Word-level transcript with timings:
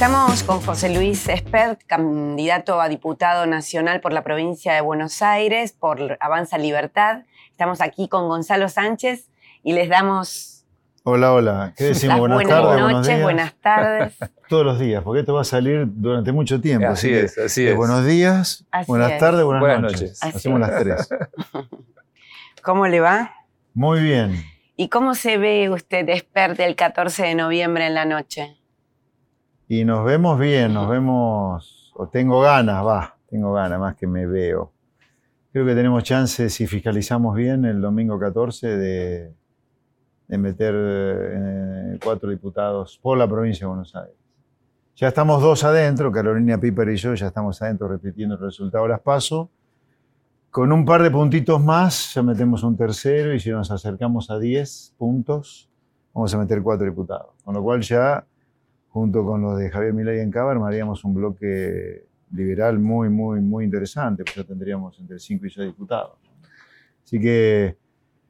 Estamos 0.00 0.42
con 0.44 0.62
José 0.62 0.94
Luis 0.94 1.28
Espert, 1.28 1.82
candidato 1.86 2.80
a 2.80 2.88
diputado 2.88 3.44
nacional 3.44 4.00
por 4.00 4.14
la 4.14 4.24
provincia 4.24 4.72
de 4.72 4.80
Buenos 4.80 5.20
Aires, 5.20 5.72
por 5.72 6.16
Avanza 6.20 6.56
Libertad. 6.56 7.24
Estamos 7.50 7.82
aquí 7.82 8.08
con 8.08 8.26
Gonzalo 8.26 8.70
Sánchez 8.70 9.28
y 9.62 9.74
les 9.74 9.90
damos 9.90 10.64
Hola, 11.02 11.34
hola. 11.34 11.74
¿Qué 11.76 11.84
decimos? 11.84 12.14
las 12.14 12.18
Buenas 12.18 12.36
buenas 12.38 12.50
tardes, 12.50 12.70
buenos 12.72 12.92
noches, 12.92 13.08
días. 13.08 13.22
buenas 13.22 13.54
tardes. 13.60 14.16
Todos 14.48 14.64
los 14.64 14.78
días, 14.78 15.02
porque 15.02 15.20
esto 15.20 15.34
va 15.34 15.42
a 15.42 15.44
salir 15.44 15.84
durante 15.86 16.32
mucho 16.32 16.62
tiempo. 16.62 16.88
Así 16.88 17.12
es, 17.12 17.36
así 17.36 17.66
es. 17.66 17.76
Buenos 17.76 18.06
días, 18.06 18.64
Así 18.70 18.86
buenas 18.90 19.12
es. 19.12 19.18
tardes, 19.18 19.44
buenas, 19.44 19.60
Buenas 19.60 19.82
noches. 19.82 20.18
noches. 20.22 20.22
Hacemos 20.22 20.62
es. 20.62 20.66
las 20.66 20.82
tres. 20.82 21.08
¿Cómo 22.62 22.86
le 22.86 23.00
va? 23.00 23.34
Muy 23.74 24.00
bien. 24.00 24.46
¿Y 24.78 24.88
cómo 24.88 25.14
se 25.14 25.36
ve 25.36 25.68
usted 25.68 26.08
Espert 26.08 26.58
el 26.58 26.74
14 26.74 27.22
de 27.22 27.34
noviembre 27.34 27.86
en 27.86 27.92
la 27.92 28.06
noche? 28.06 28.59
Y 29.72 29.84
nos 29.84 30.04
vemos 30.04 30.36
bien, 30.36 30.74
nos 30.74 30.88
vemos, 30.88 31.92
o 31.94 32.08
tengo 32.08 32.40
ganas, 32.40 32.84
va, 32.84 33.16
tengo 33.28 33.52
ganas 33.52 33.78
más 33.78 33.94
que 33.94 34.04
me 34.04 34.26
veo. 34.26 34.72
Creo 35.52 35.64
que 35.64 35.76
tenemos 35.76 36.02
chances, 36.02 36.52
si 36.52 36.66
fiscalizamos 36.66 37.36
bien, 37.36 37.64
el 37.64 37.80
domingo 37.80 38.18
14 38.18 38.66
de, 38.66 39.32
de 40.26 40.38
meter 40.38 40.74
eh, 40.76 41.98
cuatro 42.02 42.30
diputados 42.30 42.98
por 43.00 43.16
la 43.16 43.28
provincia 43.28 43.64
de 43.64 43.68
Buenos 43.68 43.94
Aires. 43.94 44.16
Ya 44.96 45.06
estamos 45.06 45.40
dos 45.40 45.62
adentro, 45.62 46.10
Carolina 46.10 46.58
Piper 46.58 46.88
y 46.88 46.96
yo 46.96 47.14
ya 47.14 47.28
estamos 47.28 47.62
adentro 47.62 47.86
repitiendo 47.86 48.34
el 48.34 48.40
resultado 48.40 48.82
de 48.82 48.90
las 48.90 49.00
PASO. 49.00 49.50
Con 50.50 50.72
un 50.72 50.84
par 50.84 51.00
de 51.00 51.12
puntitos 51.12 51.62
más 51.62 52.12
ya 52.14 52.24
metemos 52.24 52.64
un 52.64 52.76
tercero 52.76 53.32
y 53.32 53.38
si 53.38 53.50
nos 53.50 53.70
acercamos 53.70 54.30
a 54.30 54.38
10 54.40 54.96
puntos, 54.98 55.70
vamos 56.12 56.34
a 56.34 56.38
meter 56.38 56.60
cuatro 56.60 56.86
diputados. 56.86 57.36
Con 57.44 57.54
lo 57.54 57.62
cual 57.62 57.82
ya 57.82 58.26
junto 58.90 59.24
con 59.24 59.40
los 59.42 59.58
de 59.58 59.70
Javier 59.70 59.92
Milei 59.92 60.20
en 60.20 60.30
Cabar, 60.30 60.58
haríamos 60.64 61.04
un 61.04 61.14
bloque 61.14 62.04
liberal 62.32 62.78
muy, 62.78 63.08
muy, 63.08 63.40
muy 63.40 63.64
interesante, 63.64 64.22
pues 64.24 64.36
ya 64.36 64.44
tendríamos 64.44 64.98
entre 65.00 65.18
5 65.18 65.46
y 65.46 65.50
6 65.50 65.66
diputados. 65.68 66.18
Así 67.04 67.20
que 67.20 67.76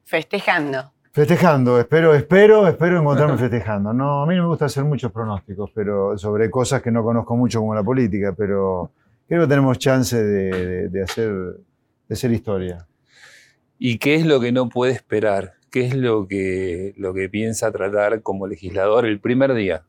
Festejando. 0.05 0.93
festejando, 1.13 1.79
espero, 1.79 2.15
espero, 2.15 2.67
espero 2.67 2.99
encontrarme 3.01 3.37
festejando. 3.39 3.93
No, 3.93 4.23
a 4.23 4.27
mí 4.27 4.35
no 4.37 4.43
me 4.43 4.49
gusta 4.49 4.65
hacer 4.67 4.85
muchos 4.85 5.13
pronósticos, 5.13 5.71
pero 5.75 6.17
sobre 6.19 6.51
cosas 6.51 6.83
que 6.83 6.91
no 6.91 7.03
conozco 7.05 7.37
mucho 7.37 7.61
como 7.61 7.75
la 7.75 7.83
política, 7.83 8.35
pero 8.37 8.91
creo 9.29 9.43
que 9.43 9.49
tenemos 9.49 9.79
chance 9.79 10.17
de, 10.23 10.51
de- 10.51 10.89
de 10.89 11.03
hacer, 11.03 11.31
de 12.09 12.13
hacer 12.15 12.33
historia. 12.33 12.87
¿Y 13.79 13.99
qué 13.99 14.17
es 14.17 14.27
lo 14.27 14.41
que 14.41 14.53
no 14.53 14.69
puede 14.69 14.93
esperar? 14.93 15.55
¿Qué 15.71 15.87
es 15.87 15.95
lo 15.95 16.27
que, 16.27 16.95
lo 16.97 17.15
que 17.15 17.29
piensa 17.29 17.71
tratar 17.71 18.23
como 18.23 18.47
legislador 18.47 19.07
el 19.07 19.21
primer 19.21 19.55
día? 19.55 19.85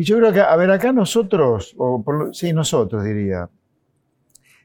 Y 0.00 0.02
yo 0.02 0.16
creo 0.16 0.32
que, 0.32 0.40
a 0.40 0.56
ver, 0.56 0.70
acá 0.70 0.94
nosotros, 0.94 1.74
o 1.76 2.02
por 2.02 2.34
sí, 2.34 2.54
nosotros 2.54 3.04
diría, 3.04 3.50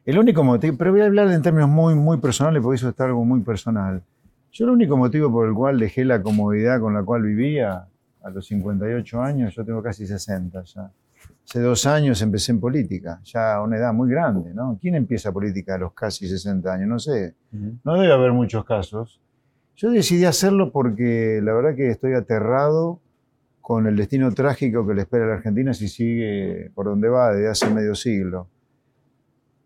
el 0.06 0.18
único 0.18 0.46
motivo, 0.46 0.78
pero 0.78 0.94
voy 0.94 1.02
a 1.02 1.08
hablar 1.08 1.30
en 1.30 1.42
términos 1.42 1.68
muy, 1.68 1.94
muy 1.94 2.20
personales 2.20 2.64
porque 2.64 2.78
eso 2.78 2.88
está 2.88 3.04
algo 3.04 3.26
muy 3.26 3.42
personal. 3.42 4.02
Yo 4.54 4.64
el 4.64 4.72
único 4.72 4.96
motivo 4.96 5.30
por 5.30 5.50
el 5.50 5.54
cual 5.54 5.78
dejé 5.78 6.06
la 6.06 6.22
comodidad 6.22 6.80
con 6.80 6.94
la 6.94 7.04
cual 7.04 7.24
vivía 7.24 7.86
a 8.24 8.30
los 8.30 8.48
58 8.48 9.22
años, 9.22 9.54
yo 9.54 9.66
tengo 9.66 9.84
casi 9.84 10.08
60 10.08 10.64
ya. 10.64 10.90
Hace 11.44 11.60
dos 11.60 11.86
años 11.86 12.22
empecé 12.22 12.54
en 12.54 12.62
política, 12.62 13.20
ya 13.26 13.56
a 13.56 13.62
una 13.62 13.76
edad 13.76 13.92
muy 13.92 14.10
grande, 14.10 14.54
¿no? 14.54 14.78
¿Quién 14.80 14.96
empieza 14.96 15.34
política 15.34 15.76
a 15.76 15.80
los 15.80 15.92
casi 15.92 16.30
60 16.30 16.74
años? 16.74 16.88
No 16.88 16.98
sé. 16.98 17.36
No 17.84 18.00
debe 18.00 18.14
haber 18.14 18.32
muchos 18.32 18.64
casos. 18.64 19.20
Yo 19.76 19.92
decidí 19.92 20.24
hacerlo 20.24 20.72
porque 20.72 21.42
la 21.44 21.52
verdad 21.52 21.76
que 21.76 21.90
estoy 21.90 22.14
aterrado 22.14 23.02
con 23.66 23.88
el 23.88 23.96
destino 23.96 24.32
trágico 24.32 24.86
que 24.86 24.94
le 24.94 25.02
espera 25.02 25.26
a 25.26 25.28
la 25.28 25.34
Argentina 25.38 25.74
si 25.74 25.88
sigue 25.88 26.70
por 26.76 26.86
donde 26.86 27.10
va 27.10 27.34
desde 27.34 27.50
hace 27.50 27.68
medio 27.72 27.96
siglo. 27.96 28.48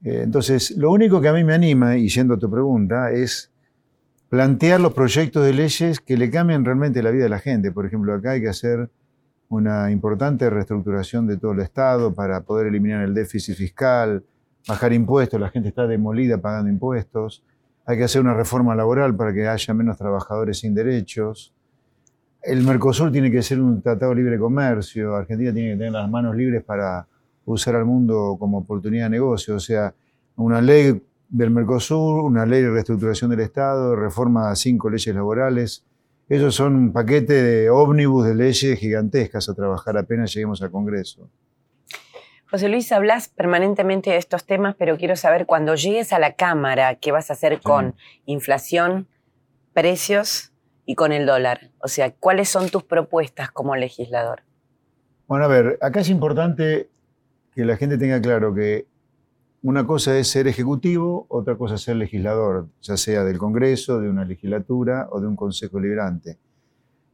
Eh, 0.06 0.22
Entonces, 0.24 0.72
lo 0.78 0.90
único 0.94 1.20
que 1.20 1.28
a 1.28 1.34
mí 1.34 1.44
me 1.44 1.54
anima, 1.54 1.98
y 1.98 2.08
yendo 2.08 2.36
a 2.36 2.40
tu 2.40 2.50
pregunta, 2.50 3.12
es 3.12 3.52
plantear 4.30 4.80
los 4.80 4.94
proyectos 4.94 5.46
de 5.46 5.52
leyes 5.52 6.00
que 6.00 6.16
le 6.16 6.30
cambien 6.30 6.64
realmente 6.64 7.04
la 7.04 7.12
vida 7.12 7.24
de 7.24 7.30
la 7.30 7.40
gente. 7.40 7.74
Por 7.74 7.86
ejemplo, 7.86 8.14
acá 8.14 8.32
hay 8.32 8.42
que 8.42 8.48
hacer 8.48 8.90
una 9.50 9.92
importante 9.92 10.50
reestructuración 10.50 11.28
de 11.28 11.36
todo 11.36 11.52
el 11.52 11.60
Estado 11.60 12.14
para 12.14 12.40
poder 12.44 12.68
eliminar 12.68 13.04
el 13.04 13.14
déficit 13.14 13.58
fiscal, 13.58 14.24
bajar 14.66 14.94
impuestos, 14.94 15.42
la 15.42 15.50
gente 15.50 15.68
está 15.68 15.88
demolida 15.88 16.38
pagando 16.38 16.70
impuestos. 16.70 17.44
Hay 17.86 17.98
que 17.98 18.06
hacer 18.06 18.22
una 18.22 18.34
reforma 18.34 18.74
laboral 18.76 19.14
para 19.14 19.34
que 19.34 19.46
haya 19.46 19.74
menos 19.74 19.98
trabajadores 19.98 20.60
sin 20.60 20.74
derechos. 20.74 21.54
El 22.42 22.64
Mercosur 22.64 23.12
tiene 23.12 23.30
que 23.30 23.42
ser 23.42 23.60
un 23.60 23.82
tratado 23.82 24.12
de 24.12 24.22
libre 24.22 24.40
comercio. 24.40 25.16
Argentina 25.16 25.54
tiene 25.54 25.72
que 25.72 25.78
tener 25.78 25.92
las 25.92 26.10
manos 26.10 26.36
libres 26.36 26.64
para 26.64 27.06
usar 27.46 27.76
al 27.76 27.86
mundo 27.86 28.38
como 28.40 28.60
oportunidad 28.60 29.06
de 29.06 29.10
negocio. 29.10 29.56
O 29.56 29.60
sea, 29.60 29.94
una 30.38 30.62
ley 30.62 31.02
del 31.28 31.52
Mercosur, 31.52 32.24
una 32.24 32.46
ley 32.46 32.62
de 32.62 32.72
reestructuración 32.72 33.30
del 33.30 33.42
Estado, 33.42 33.96
reforma 33.96 34.50
a 34.50 34.56
cinco 34.56 34.90
leyes 34.90 35.14
laborales. 35.14 35.86
Esos 36.30 36.56
son 36.56 36.76
un 36.76 36.94
paquete 36.94 37.34
de 37.34 37.70
ómnibus 37.70 38.26
de 38.26 38.36
leyes 38.36 38.80
gigantescas 38.80 39.50
a 39.50 39.54
trabajar 39.54 39.98
apenas 39.98 40.34
lleguemos 40.34 40.62
al 40.62 40.72
Congreso. 40.72 41.30
José 42.50 42.70
Luis, 42.70 42.92
hablas 42.92 43.30
permanentemente 43.30 44.10
de 44.10 44.18
estos 44.18 44.46
temas, 44.46 44.76
pero 44.76 44.98
quiero 44.98 45.16
saber 45.16 45.46
cuando 45.46 45.76
llegues 45.76 46.14
a 46.14 46.20
la 46.20 46.34
Cámara, 46.34 46.96
¿qué 46.96 47.12
vas 47.12 47.30
a 47.30 47.34
hacer 47.34 47.62
con 47.62 47.96
inflación, 48.26 49.08
precios 49.74 50.49
y 50.90 50.96
con 50.96 51.12
el 51.12 51.28
dólar? 51.28 51.70
O 51.84 51.88
sea, 51.88 52.12
¿cuáles 52.16 52.50
son 52.50 52.70
tus 52.70 52.84
propuestas 52.84 53.52
como 53.52 53.76
legislador? 53.76 54.42
Bueno, 55.28 55.46
a 55.46 55.48
ver, 55.48 55.78
acá 55.84 56.00
es 56.00 56.10
importante 56.10 56.90
que 57.54 57.64
la 57.64 57.78
gente 57.78 58.00
tenga 58.00 58.20
claro 58.20 58.56
que 58.56 58.88
una 59.62 59.86
cosa 59.86 60.18
es 60.18 60.30
ser 60.30 60.48
ejecutivo, 60.48 61.28
otra 61.30 61.56
cosa 61.58 61.76
es 61.76 61.82
ser 61.82 61.98
legislador, 61.98 62.70
ya 62.82 62.98
sea 62.98 63.24
del 63.24 63.38
Congreso, 63.38 64.02
de 64.02 64.10
una 64.10 64.26
legislatura 64.26 65.08
o 65.12 65.22
de 65.22 65.28
un 65.28 65.36
Consejo 65.36 65.80
Liberante. 65.80 66.40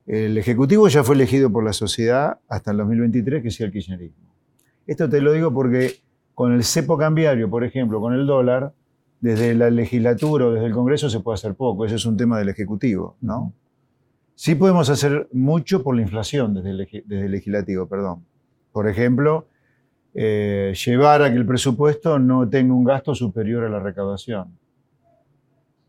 El 0.07 0.37
Ejecutivo 0.37 0.87
ya 0.87 1.03
fue 1.03 1.15
elegido 1.15 1.51
por 1.51 1.65
la 1.65 1.73
sociedad 1.73 2.39
hasta 2.47 2.71
el 2.71 2.77
2023, 2.77 3.43
que 3.43 3.51
sea 3.51 3.65
el 3.65 3.73
kirchnerismo. 3.73 4.33
Esto 4.87 5.09
te 5.09 5.19
lo 5.19 5.33
digo 5.33 5.53
porque 5.53 5.99
con 6.33 6.53
el 6.53 6.63
cepo 6.63 6.97
cambiario, 6.97 7.49
por 7.49 7.65
ejemplo, 7.65 7.99
con 7.99 8.13
el 8.13 8.25
dólar, 8.25 8.71
desde 9.19 9.53
la 9.53 9.69
legislatura 9.69 10.45
o 10.45 10.51
desde 10.51 10.67
el 10.67 10.73
Congreso 10.73 11.09
se 11.09 11.19
puede 11.19 11.33
hacer 11.33 11.55
poco. 11.55 11.83
Ese 11.83 11.95
es 11.95 12.05
un 12.05 12.15
tema 12.15 12.39
del 12.39 12.47
Ejecutivo, 12.47 13.17
¿no? 13.19 13.51
Sí 14.35 14.55
podemos 14.55 14.89
hacer 14.89 15.29
mucho 15.31 15.81
por 15.81 15.95
la 15.95 16.01
inflación 16.01 16.53
desde 16.53 16.71
el, 16.71 17.03
desde 17.05 17.25
el 17.25 17.31
legislativo, 17.31 17.87
perdón. 17.87 18.25
Por 18.73 18.89
ejemplo, 18.89 19.47
eh, 20.13 20.73
llevar 20.85 21.21
a 21.23 21.31
que 21.31 21.37
el 21.37 21.45
presupuesto 21.45 22.19
no 22.19 22.47
tenga 22.47 22.73
un 22.73 22.83
gasto 22.83 23.15
superior 23.15 23.63
a 23.63 23.69
la 23.69 23.79
recaudación. 23.79 24.57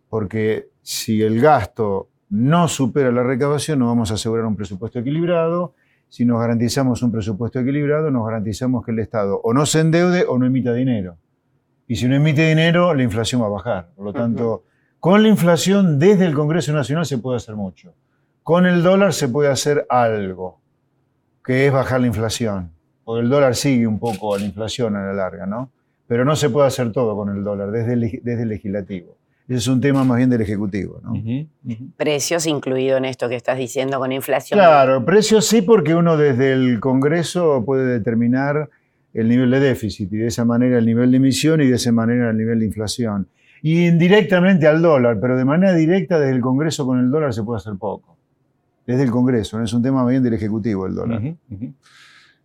Porque 0.08 0.68
si 0.82 1.22
el 1.22 1.40
gasto 1.40 2.08
no 2.30 2.68
supera 2.68 3.10
la 3.10 3.24
recaudación, 3.24 3.80
no 3.80 3.86
vamos 3.86 4.12
a 4.12 4.14
asegurar 4.14 4.46
un 4.46 4.56
presupuesto 4.56 5.00
equilibrado. 5.00 5.74
Si 6.08 6.24
nos 6.24 6.40
garantizamos 6.40 7.02
un 7.02 7.10
presupuesto 7.10 7.58
equilibrado, 7.58 8.10
nos 8.12 8.24
garantizamos 8.26 8.84
que 8.84 8.92
el 8.92 9.00
Estado 9.00 9.40
o 9.42 9.52
no 9.52 9.66
se 9.66 9.80
endeude 9.80 10.24
o 10.28 10.38
no 10.38 10.46
emita 10.46 10.72
dinero. 10.72 11.18
Y 11.88 11.96
si 11.96 12.06
no 12.06 12.14
emite 12.14 12.48
dinero, 12.48 12.94
la 12.94 13.02
inflación 13.02 13.42
va 13.42 13.46
a 13.46 13.50
bajar. 13.50 13.90
Por 13.94 14.04
lo 14.04 14.12
tanto, 14.12 14.64
con 14.98 15.22
la 15.22 15.28
inflación 15.28 15.98
desde 15.98 16.26
el 16.26 16.34
Congreso 16.34 16.72
Nacional 16.72 17.06
se 17.06 17.18
puede 17.18 17.36
hacer 17.36 17.54
mucho. 17.54 17.94
Con 18.46 18.64
el 18.64 18.84
dólar 18.84 19.12
se 19.12 19.28
puede 19.28 19.50
hacer 19.50 19.86
algo, 19.88 20.60
que 21.44 21.66
es 21.66 21.72
bajar 21.72 22.00
la 22.00 22.06
inflación. 22.06 22.70
Porque 23.02 23.24
el 23.24 23.28
dólar 23.28 23.56
sigue 23.56 23.88
un 23.88 23.98
poco 23.98 24.36
a 24.36 24.38
la 24.38 24.44
inflación 24.44 24.94
a 24.94 25.04
la 25.04 25.12
larga, 25.14 25.46
¿no? 25.46 25.72
Pero 26.06 26.24
no 26.24 26.36
se 26.36 26.48
puede 26.48 26.68
hacer 26.68 26.92
todo 26.92 27.16
con 27.16 27.36
el 27.36 27.42
dólar 27.42 27.72
desde 27.72 27.94
el, 27.94 28.20
desde 28.22 28.44
el 28.44 28.48
legislativo. 28.48 29.16
Ese 29.48 29.58
es 29.58 29.66
un 29.66 29.80
tema 29.80 30.04
más 30.04 30.18
bien 30.18 30.30
del 30.30 30.42
ejecutivo, 30.42 31.00
¿no? 31.02 31.12
Precios 31.96 32.46
incluido 32.46 32.96
en 32.98 33.06
esto 33.06 33.28
que 33.28 33.34
estás 33.34 33.58
diciendo 33.58 33.98
con 33.98 34.12
inflación. 34.12 34.60
Claro, 34.60 35.04
precios 35.04 35.44
sí, 35.44 35.60
porque 35.60 35.96
uno 35.96 36.16
desde 36.16 36.52
el 36.52 36.78
Congreso 36.78 37.64
puede 37.66 37.84
determinar 37.84 38.70
el 39.12 39.28
nivel 39.28 39.50
de 39.50 39.58
déficit 39.58 40.12
y 40.12 40.18
de 40.18 40.28
esa 40.28 40.44
manera 40.44 40.78
el 40.78 40.86
nivel 40.86 41.10
de 41.10 41.16
emisión 41.16 41.62
y 41.62 41.66
de 41.66 41.74
esa 41.74 41.90
manera 41.90 42.30
el 42.30 42.36
nivel 42.36 42.60
de 42.60 42.66
inflación. 42.66 43.26
Y 43.60 43.88
indirectamente 43.88 44.68
al 44.68 44.82
dólar, 44.82 45.18
pero 45.20 45.36
de 45.36 45.44
manera 45.44 45.74
directa 45.74 46.20
desde 46.20 46.36
el 46.36 46.40
Congreso 46.40 46.86
con 46.86 47.00
el 47.00 47.10
dólar 47.10 47.34
se 47.34 47.42
puede 47.42 47.56
hacer 47.56 47.74
poco. 47.74 48.15
Desde 48.86 49.02
el 49.02 49.10
Congreso, 49.10 49.58
no 49.58 49.64
es 49.64 49.72
un 49.72 49.82
tema 49.82 50.02
más 50.02 50.10
bien 50.10 50.22
del 50.22 50.34
Ejecutivo 50.34 50.86
el 50.86 50.94
dólar. 50.94 51.36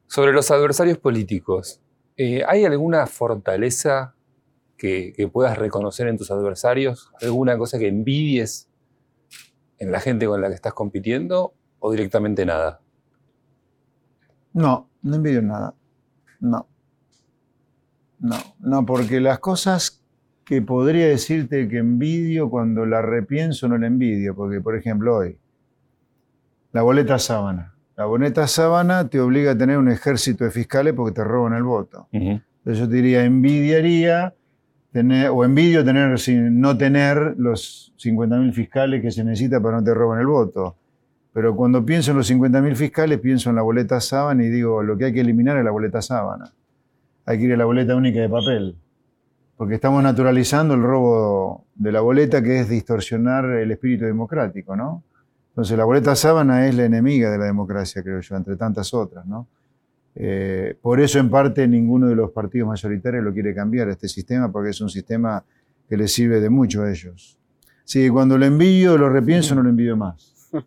Sobre 0.07 0.33
los 0.33 0.49
adversarios 0.49 0.97
políticos, 0.97 1.81
eh, 2.17 2.43
¿hay 2.47 2.65
alguna 2.65 3.05
fortaleza 3.05 4.15
que, 4.77 5.13
que 5.15 5.27
puedas 5.27 5.57
reconocer 5.57 6.07
en 6.07 6.17
tus 6.17 6.31
adversarios? 6.31 7.11
¿Alguna 7.21 7.57
cosa 7.57 7.77
que 7.77 7.87
envidies 7.87 8.69
en 9.77 9.91
la 9.91 9.99
gente 9.99 10.25
con 10.25 10.41
la 10.41 10.47
que 10.47 10.55
estás 10.55 10.73
compitiendo 10.73 11.53
o 11.79 11.91
directamente 11.91 12.45
nada? 12.45 12.81
No, 14.53 14.89
no 15.01 15.15
envidio 15.15 15.41
nada. 15.41 15.75
No. 16.39 16.67
No, 18.19 18.37
no, 18.59 18.85
porque 18.85 19.19
las 19.19 19.39
cosas 19.39 20.03
que 20.45 20.61
podría 20.61 21.07
decirte 21.07 21.67
que 21.67 21.77
envidio 21.77 22.49
cuando 22.49 22.85
la 22.85 23.01
repienso 23.01 23.67
no 23.67 23.77
la 23.77 23.87
envidio, 23.87 24.35
porque 24.35 24.61
por 24.61 24.75
ejemplo 24.75 25.17
hoy, 25.17 25.37
la 26.71 26.81
boleta 26.81 27.19
sábana, 27.19 27.73
la 27.97 28.05
boleta 28.05 28.47
sábana 28.47 29.09
te 29.09 29.19
obliga 29.19 29.51
a 29.51 29.57
tener 29.57 29.77
un 29.77 29.89
ejército 29.89 30.43
de 30.43 30.51
fiscales 30.51 30.93
porque 30.93 31.13
te 31.13 31.23
roban 31.23 31.53
el 31.53 31.63
voto. 31.63 32.07
Entonces 32.11 32.79
yo 32.79 32.87
te 32.87 32.95
diría, 32.95 33.23
envidiaría 33.23 34.33
tener, 34.91 35.29
o 35.29 35.43
envidio 35.43 35.83
tener, 35.83 36.17
no 36.51 36.77
tener 36.77 37.35
los 37.37 37.93
50.000 37.97 38.53
fiscales 38.53 39.01
que 39.01 39.11
se 39.11 39.23
necesita 39.23 39.61
para 39.61 39.77
no 39.77 39.83
te 39.83 39.93
roban 39.93 40.19
el 40.19 40.27
voto. 40.27 40.75
Pero 41.33 41.55
cuando 41.55 41.85
pienso 41.85 42.11
en 42.11 42.17
los 42.17 42.29
50.000 42.29 42.75
fiscales, 42.75 43.19
pienso 43.19 43.49
en 43.49 43.55
la 43.55 43.61
boleta 43.61 44.01
sábana 44.01 44.43
y 44.43 44.49
digo, 44.49 44.83
lo 44.83 44.97
que 44.97 45.05
hay 45.05 45.13
que 45.13 45.21
eliminar 45.21 45.57
es 45.57 45.63
la 45.63 45.71
boleta 45.71 46.01
sábana. 46.01 46.53
Hay 47.25 47.37
que 47.37 47.45
ir 47.45 47.53
a 47.53 47.57
la 47.57 47.65
boleta 47.65 47.95
única 47.95 48.19
de 48.19 48.29
papel. 48.29 48.75
Porque 49.55 49.75
estamos 49.75 50.01
naturalizando 50.01 50.73
el 50.73 50.81
robo 50.81 51.65
de 51.75 51.91
la 51.91 52.01
boleta, 52.01 52.41
que 52.41 52.59
es 52.59 52.69
distorsionar 52.69 53.45
el 53.45 53.71
espíritu 53.71 54.05
democrático, 54.05 54.75
¿no? 54.75 55.03
Entonces 55.51 55.77
la 55.77 55.83
boleta 55.83 56.15
sábana 56.15 56.67
es 56.67 56.75
la 56.75 56.85
enemiga 56.85 57.29
de 57.29 57.37
la 57.37 57.45
democracia, 57.45 58.01
creo 58.01 58.21
yo, 58.21 58.35
entre 58.35 58.55
tantas 58.55 58.93
otras, 58.93 59.25
¿no? 59.25 59.47
Eh, 60.15 60.75
por 60.81 60.99
eso, 60.99 61.19
en 61.19 61.29
parte, 61.29 61.67
ninguno 61.67 62.07
de 62.07 62.15
los 62.15 62.31
partidos 62.31 62.67
mayoritarios 62.67 63.23
lo 63.23 63.33
quiere 63.33 63.53
cambiar, 63.53 63.89
este 63.89 64.07
sistema, 64.07 64.51
porque 64.51 64.71
es 64.71 64.81
un 64.81 64.89
sistema 64.89 65.43
que 65.89 65.97
les 65.97 66.13
sirve 66.13 66.39
de 66.39 66.49
mucho 66.49 66.83
a 66.83 66.91
ellos. 66.91 67.37
Sí, 67.83 68.09
cuando 68.09 68.37
lo 68.37 68.45
envío, 68.45 68.97
lo 68.97 69.09
repienso, 69.09 69.55
no 69.55 69.63
lo 69.63 69.69
envío 69.69 69.97
más. 69.97 70.49
y 70.53 70.61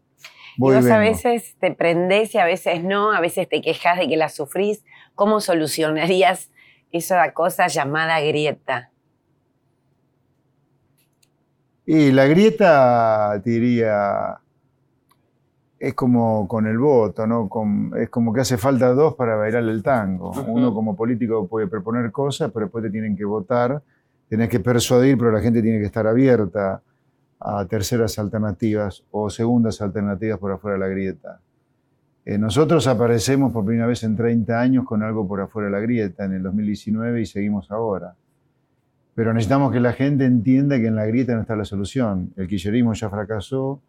vos 0.58 0.86
a 0.86 0.98
veces 0.98 1.56
te 1.58 1.74
prendés 1.74 2.34
y 2.34 2.38
a 2.38 2.44
veces 2.44 2.82
no, 2.84 3.12
a 3.12 3.20
veces 3.20 3.48
te 3.48 3.60
quejas 3.60 3.98
de 3.98 4.08
que 4.08 4.16
la 4.16 4.28
sufrís. 4.28 4.84
¿Cómo 5.14 5.40
solucionarías 5.40 6.50
esa 6.92 7.32
cosa 7.32 7.68
llamada 7.68 8.20
grieta? 8.20 8.90
Y 11.86 12.12
la 12.12 12.24
grieta, 12.26 13.38
diría, 13.44 14.40
es 15.84 15.94
como 15.94 16.48
con 16.48 16.66
el 16.66 16.78
voto, 16.78 17.26
¿no? 17.26 17.50
es 17.96 18.08
como 18.08 18.32
que 18.32 18.40
hace 18.40 18.56
falta 18.56 18.88
dos 18.94 19.14
para 19.14 19.36
bailar 19.36 19.64
el 19.64 19.82
tango. 19.82 20.32
Uno 20.46 20.72
como 20.72 20.96
político 20.96 21.46
puede 21.46 21.66
proponer 21.66 22.10
cosas, 22.10 22.50
pero 22.52 22.66
después 22.66 22.82
te 22.84 22.90
tienen 22.90 23.14
que 23.14 23.24
votar, 23.26 23.82
tenés 24.28 24.48
que 24.48 24.60
persuadir, 24.60 25.18
pero 25.18 25.30
la 25.30 25.40
gente 25.40 25.60
tiene 25.60 25.78
que 25.78 25.84
estar 25.84 26.06
abierta 26.06 26.80
a 27.38 27.66
terceras 27.66 28.18
alternativas 28.18 29.04
o 29.10 29.28
segundas 29.28 29.82
alternativas 29.82 30.38
por 30.38 30.52
afuera 30.52 30.78
de 30.78 30.80
la 30.80 30.88
grieta. 30.88 31.40
Eh, 32.24 32.38
nosotros 32.38 32.86
aparecemos 32.86 33.52
por 33.52 33.66
primera 33.66 33.86
vez 33.86 34.02
en 34.04 34.16
30 34.16 34.58
años 34.58 34.86
con 34.86 35.02
algo 35.02 35.28
por 35.28 35.42
afuera 35.42 35.66
de 35.66 35.72
la 35.72 35.80
grieta, 35.80 36.24
en 36.24 36.32
el 36.32 36.42
2019, 36.42 37.20
y 37.20 37.26
seguimos 37.26 37.70
ahora. 37.70 38.14
Pero 39.14 39.34
necesitamos 39.34 39.70
que 39.70 39.80
la 39.80 39.92
gente 39.92 40.24
entienda 40.24 40.78
que 40.78 40.86
en 40.86 40.96
la 40.96 41.04
grieta 41.04 41.34
no 41.34 41.42
está 41.42 41.54
la 41.54 41.66
solución. 41.66 42.32
El 42.36 42.48
kirchnerismo 42.48 42.94
ya 42.94 43.10
fracasó, 43.10 43.82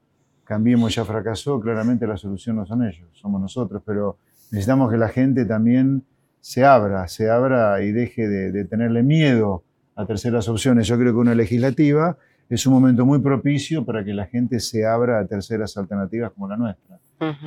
Cambiemos 0.45 0.95
ya 0.95 1.03
fracasó, 1.03 1.59
claramente 1.59 2.07
la 2.07 2.17
solución 2.17 2.55
no 2.55 2.65
son 2.65 2.83
ellos, 2.83 3.09
somos 3.13 3.41
nosotros, 3.41 3.81
pero 3.85 4.17
necesitamos 4.51 4.91
que 4.91 4.97
la 4.97 5.09
gente 5.09 5.45
también 5.45 6.03
se 6.39 6.63
abra, 6.63 7.07
se 7.07 7.29
abra 7.29 7.81
y 7.81 7.91
deje 7.91 8.27
de, 8.27 8.65
tenerle 8.65 9.01
miedo 9.01 9.63
a 9.95 10.05
terceras 10.05 10.47
opciones. 10.47 10.87
Yo 10.87 10.97
creo 10.97 11.11
que 11.11 11.17
una 11.17 11.33
legislativa 11.33 12.17
es 12.47 12.67
un 12.67 12.73
momento 12.73 13.05
muy 13.05 13.19
propicio 13.19 13.83
para 13.83 14.05
que 14.05 14.13
la 14.13 14.27
gente 14.27 14.59
se 14.59 14.85
abra 14.85 15.19
a 15.19 15.25
terceras 15.25 15.75
alternativas 15.77 16.31
como 16.33 16.47
la 16.47 16.57
nuestra. 16.57 16.99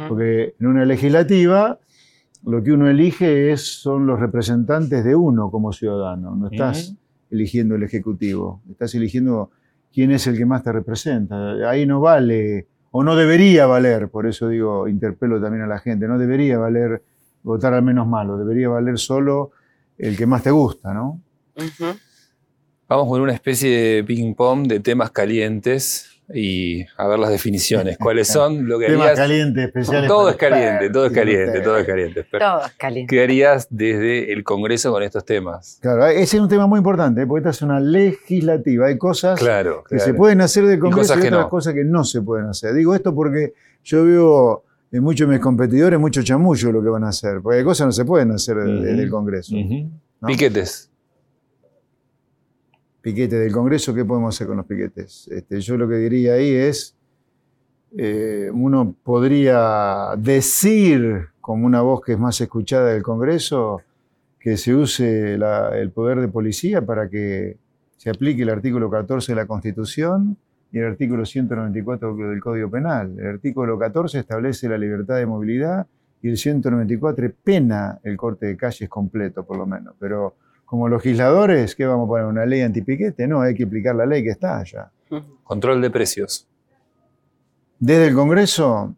Porque 0.08 0.54
en 0.58 0.66
una 0.66 0.84
legislativa 0.84 1.78
lo 2.44 2.62
que 2.62 2.72
uno 2.72 2.88
elige 2.88 3.52
es, 3.52 3.80
son 3.80 4.06
los 4.06 4.18
representantes 4.18 5.04
de 5.04 5.14
uno 5.14 5.50
como 5.50 5.72
ciudadano, 5.72 6.34
no 6.34 6.48
estás 6.48 6.94
eligiendo 7.30 7.74
el 7.74 7.82
Ejecutivo, 7.82 8.62
estás 8.70 8.94
eligiendo 8.94 9.50
quién 9.92 10.10
es 10.10 10.26
el 10.26 10.36
que 10.36 10.46
más 10.46 10.62
te 10.62 10.72
representa. 10.72 11.68
Ahí 11.68 11.86
no 11.86 12.00
vale 12.00 12.66
o 12.98 13.04
no 13.04 13.14
debería 13.14 13.64
valer, 13.66 14.08
por 14.08 14.26
eso 14.26 14.48
digo, 14.48 14.88
interpelo 14.88 15.40
también 15.40 15.62
a 15.62 15.68
la 15.68 15.78
gente, 15.78 16.08
no 16.08 16.18
debería 16.18 16.58
valer 16.58 17.00
votar 17.44 17.72
al 17.72 17.82
menos 17.84 18.08
malo, 18.08 18.36
debería 18.36 18.68
valer 18.70 18.98
solo 18.98 19.52
el 19.96 20.16
que 20.16 20.26
más 20.26 20.42
te 20.42 20.50
gusta, 20.50 20.92
¿no? 20.92 21.20
Vamos 22.88 23.06
con 23.06 23.20
una 23.20 23.32
especie 23.32 23.70
de 23.70 24.02
ping-pong 24.02 24.66
de 24.66 24.80
temas 24.80 25.12
calientes 25.12 26.17
y 26.32 26.84
a 26.96 27.06
ver 27.06 27.18
las 27.18 27.30
definiciones. 27.30 27.96
¿Cuáles 27.98 28.28
son? 28.32 28.68
Lo 28.68 28.78
que 28.78 28.86
Temas 28.86 29.12
calientes, 29.12 29.66
especiales. 29.66 30.08
Todo 30.08 30.28
es 30.30 30.36
caliente, 30.36 30.90
todo 30.90 31.06
es 31.06 31.12
caliente, 31.12 31.60
todo 31.60 31.78
es 31.78 31.86
caliente. 31.86 32.24
Todo 32.24 32.66
es 32.66 32.72
caliente. 32.74 33.14
¿Qué 33.14 33.22
harías 33.22 33.66
desde 33.70 34.32
el 34.32 34.44
Congreso 34.44 34.92
con 34.92 35.02
estos 35.02 35.24
temas? 35.24 35.78
Claro, 35.80 36.06
ese 36.06 36.36
es 36.36 36.42
un 36.42 36.48
tema 36.48 36.66
muy 36.66 36.78
importante, 36.78 37.26
porque 37.26 37.40
esta 37.40 37.50
es 37.50 37.62
una 37.62 37.80
legislativa. 37.80 38.86
Hay 38.86 38.98
cosas 38.98 39.40
que 39.88 39.98
se 39.98 40.14
pueden 40.14 40.40
hacer 40.40 40.66
del 40.66 40.78
Congreso 40.78 41.18
y, 41.18 41.26
otras 41.26 41.46
cosas 41.46 41.74
que 41.74 41.84
no 41.84 42.04
se 42.04 42.22
pueden 42.22 42.46
hacer. 42.46 42.74
Digo 42.74 42.94
esto 42.94 43.14
porque 43.14 43.54
yo 43.84 44.04
veo 44.04 44.64
en 44.90 45.02
muchos 45.02 45.28
de 45.28 45.34
mis 45.34 45.42
competidores 45.42 45.98
mucho 45.98 46.22
chamullo 46.22 46.72
lo 46.72 46.82
que 46.82 46.88
van 46.88 47.04
a 47.04 47.08
hacer, 47.08 47.40
porque 47.42 47.58
hay 47.58 47.64
cosas 47.64 47.84
que 47.84 47.86
no 47.86 47.92
se 47.92 48.04
pueden 48.04 48.30
hacer 48.32 48.56
del 48.56 49.10
Congreso. 49.10 49.54
Piquetes 50.26 50.87
piquete 53.00 53.36
del 53.36 53.52
Congreso, 53.52 53.94
¿qué 53.94 54.04
podemos 54.04 54.34
hacer 54.34 54.46
con 54.46 54.56
los 54.56 54.66
piquetes? 54.66 55.28
Este, 55.28 55.60
yo 55.60 55.76
lo 55.76 55.88
que 55.88 55.96
diría 55.96 56.34
ahí 56.34 56.50
es, 56.50 56.96
eh, 57.96 58.50
uno 58.52 58.94
podría 59.02 60.14
decir, 60.16 61.28
como 61.40 61.66
una 61.66 61.80
voz 61.80 62.02
que 62.02 62.12
es 62.12 62.18
más 62.18 62.40
escuchada 62.40 62.92
del 62.92 63.02
Congreso, 63.02 63.82
que 64.38 64.56
se 64.56 64.74
use 64.74 65.34
el 65.34 65.90
poder 65.90 66.20
de 66.20 66.28
policía 66.28 66.84
para 66.84 67.08
que 67.08 67.56
se 67.96 68.10
aplique 68.10 68.42
el 68.42 68.50
artículo 68.50 68.88
14 68.90 69.32
de 69.32 69.36
la 69.36 69.46
Constitución 69.46 70.36
y 70.70 70.78
el 70.78 70.86
artículo 70.86 71.24
194 71.24 72.14
del 72.14 72.40
Código 72.40 72.70
Penal. 72.70 73.18
El 73.18 73.26
artículo 73.26 73.78
14 73.78 74.20
establece 74.20 74.68
la 74.68 74.78
libertad 74.78 75.16
de 75.16 75.26
movilidad 75.26 75.86
y 76.22 76.28
el 76.28 76.36
194 76.36 77.32
pena 77.42 77.98
el 78.02 78.16
corte 78.16 78.46
de 78.46 78.56
calles 78.56 78.88
completo, 78.88 79.44
por 79.44 79.56
lo 79.56 79.66
menos. 79.66 79.94
Pero 79.98 80.36
como 80.68 80.86
legisladores, 80.86 81.74
¿qué 81.74 81.86
vamos 81.86 82.04
a 82.04 82.08
poner? 82.08 82.26
¿Una 82.26 82.44
ley 82.44 82.60
antipiquete? 82.60 83.26
No, 83.26 83.40
hay 83.40 83.54
que 83.54 83.64
aplicar 83.64 83.96
la 83.96 84.04
ley 84.04 84.22
que 84.22 84.28
está 84.28 84.58
allá. 84.58 84.90
Control 85.42 85.80
de 85.80 85.88
precios. 85.88 86.46
Desde 87.78 88.08
el 88.08 88.14
Congreso, 88.14 88.94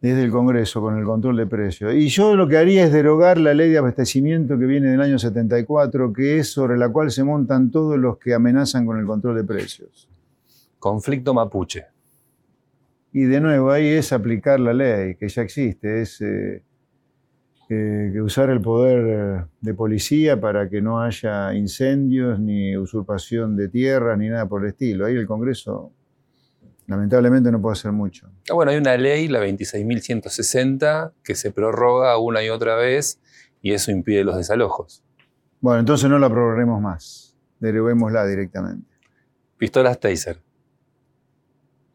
desde 0.00 0.22
el 0.22 0.30
Congreso 0.30 0.80
con 0.80 0.96
el 0.96 1.04
control 1.04 1.36
de 1.38 1.46
precios. 1.48 1.92
Y 1.92 2.06
yo 2.06 2.36
lo 2.36 2.46
que 2.46 2.56
haría 2.56 2.84
es 2.84 2.92
derogar 2.92 3.38
la 3.38 3.52
ley 3.52 3.68
de 3.68 3.78
abastecimiento 3.78 4.56
que 4.60 4.66
viene 4.66 4.90
del 4.90 5.00
año 5.00 5.18
74, 5.18 6.12
que 6.12 6.38
es 6.38 6.52
sobre 6.52 6.78
la 6.78 6.88
cual 6.88 7.10
se 7.10 7.24
montan 7.24 7.72
todos 7.72 7.98
los 7.98 8.18
que 8.18 8.32
amenazan 8.32 8.86
con 8.86 9.00
el 9.00 9.04
control 9.04 9.38
de 9.38 9.42
precios. 9.42 10.08
Conflicto 10.78 11.34
mapuche. 11.34 11.86
Y 13.12 13.24
de 13.24 13.40
nuevo, 13.40 13.72
ahí 13.72 13.88
es 13.88 14.12
aplicar 14.12 14.60
la 14.60 14.72
ley 14.72 15.16
que 15.16 15.28
ya 15.28 15.42
existe, 15.42 16.02
es 16.02 16.20
eh, 16.20 16.62
que 17.68 18.22
usar 18.22 18.48
el 18.48 18.62
poder 18.62 19.06
eh, 19.06 19.44
de 19.60 19.74
policía 19.74 20.40
para 20.40 20.70
que 20.70 20.80
no 20.80 21.00
haya 21.00 21.52
incendios, 21.52 22.40
ni 22.40 22.74
usurpación 22.76 23.56
de 23.56 23.68
tierra, 23.68 24.16
ni 24.16 24.28
nada 24.28 24.46
por 24.46 24.62
el 24.62 24.70
estilo. 24.70 25.04
Ahí 25.04 25.14
el 25.14 25.26
Congreso 25.26 25.92
lamentablemente 26.86 27.52
no 27.52 27.60
puede 27.60 27.74
hacer 27.74 27.92
mucho. 27.92 28.26
Ah, 28.48 28.54
bueno, 28.54 28.70
hay 28.70 28.78
una 28.78 28.96
ley, 28.96 29.28
la 29.28 29.44
26.160, 29.44 31.12
que 31.22 31.34
se 31.34 31.52
prorroga 31.52 32.16
una 32.16 32.42
y 32.42 32.48
otra 32.48 32.74
vez 32.76 33.20
y 33.60 33.72
eso 33.72 33.90
impide 33.90 34.24
los 34.24 34.38
desalojos. 34.38 35.04
Bueno, 35.60 35.80
entonces 35.80 36.08
no 36.08 36.18
la 36.18 36.30
prorroguemos 36.30 36.80
más, 36.80 37.36
derivémosla 37.60 38.26
directamente. 38.26 38.88
Pistolas 39.58 40.00
Taser. 40.00 40.40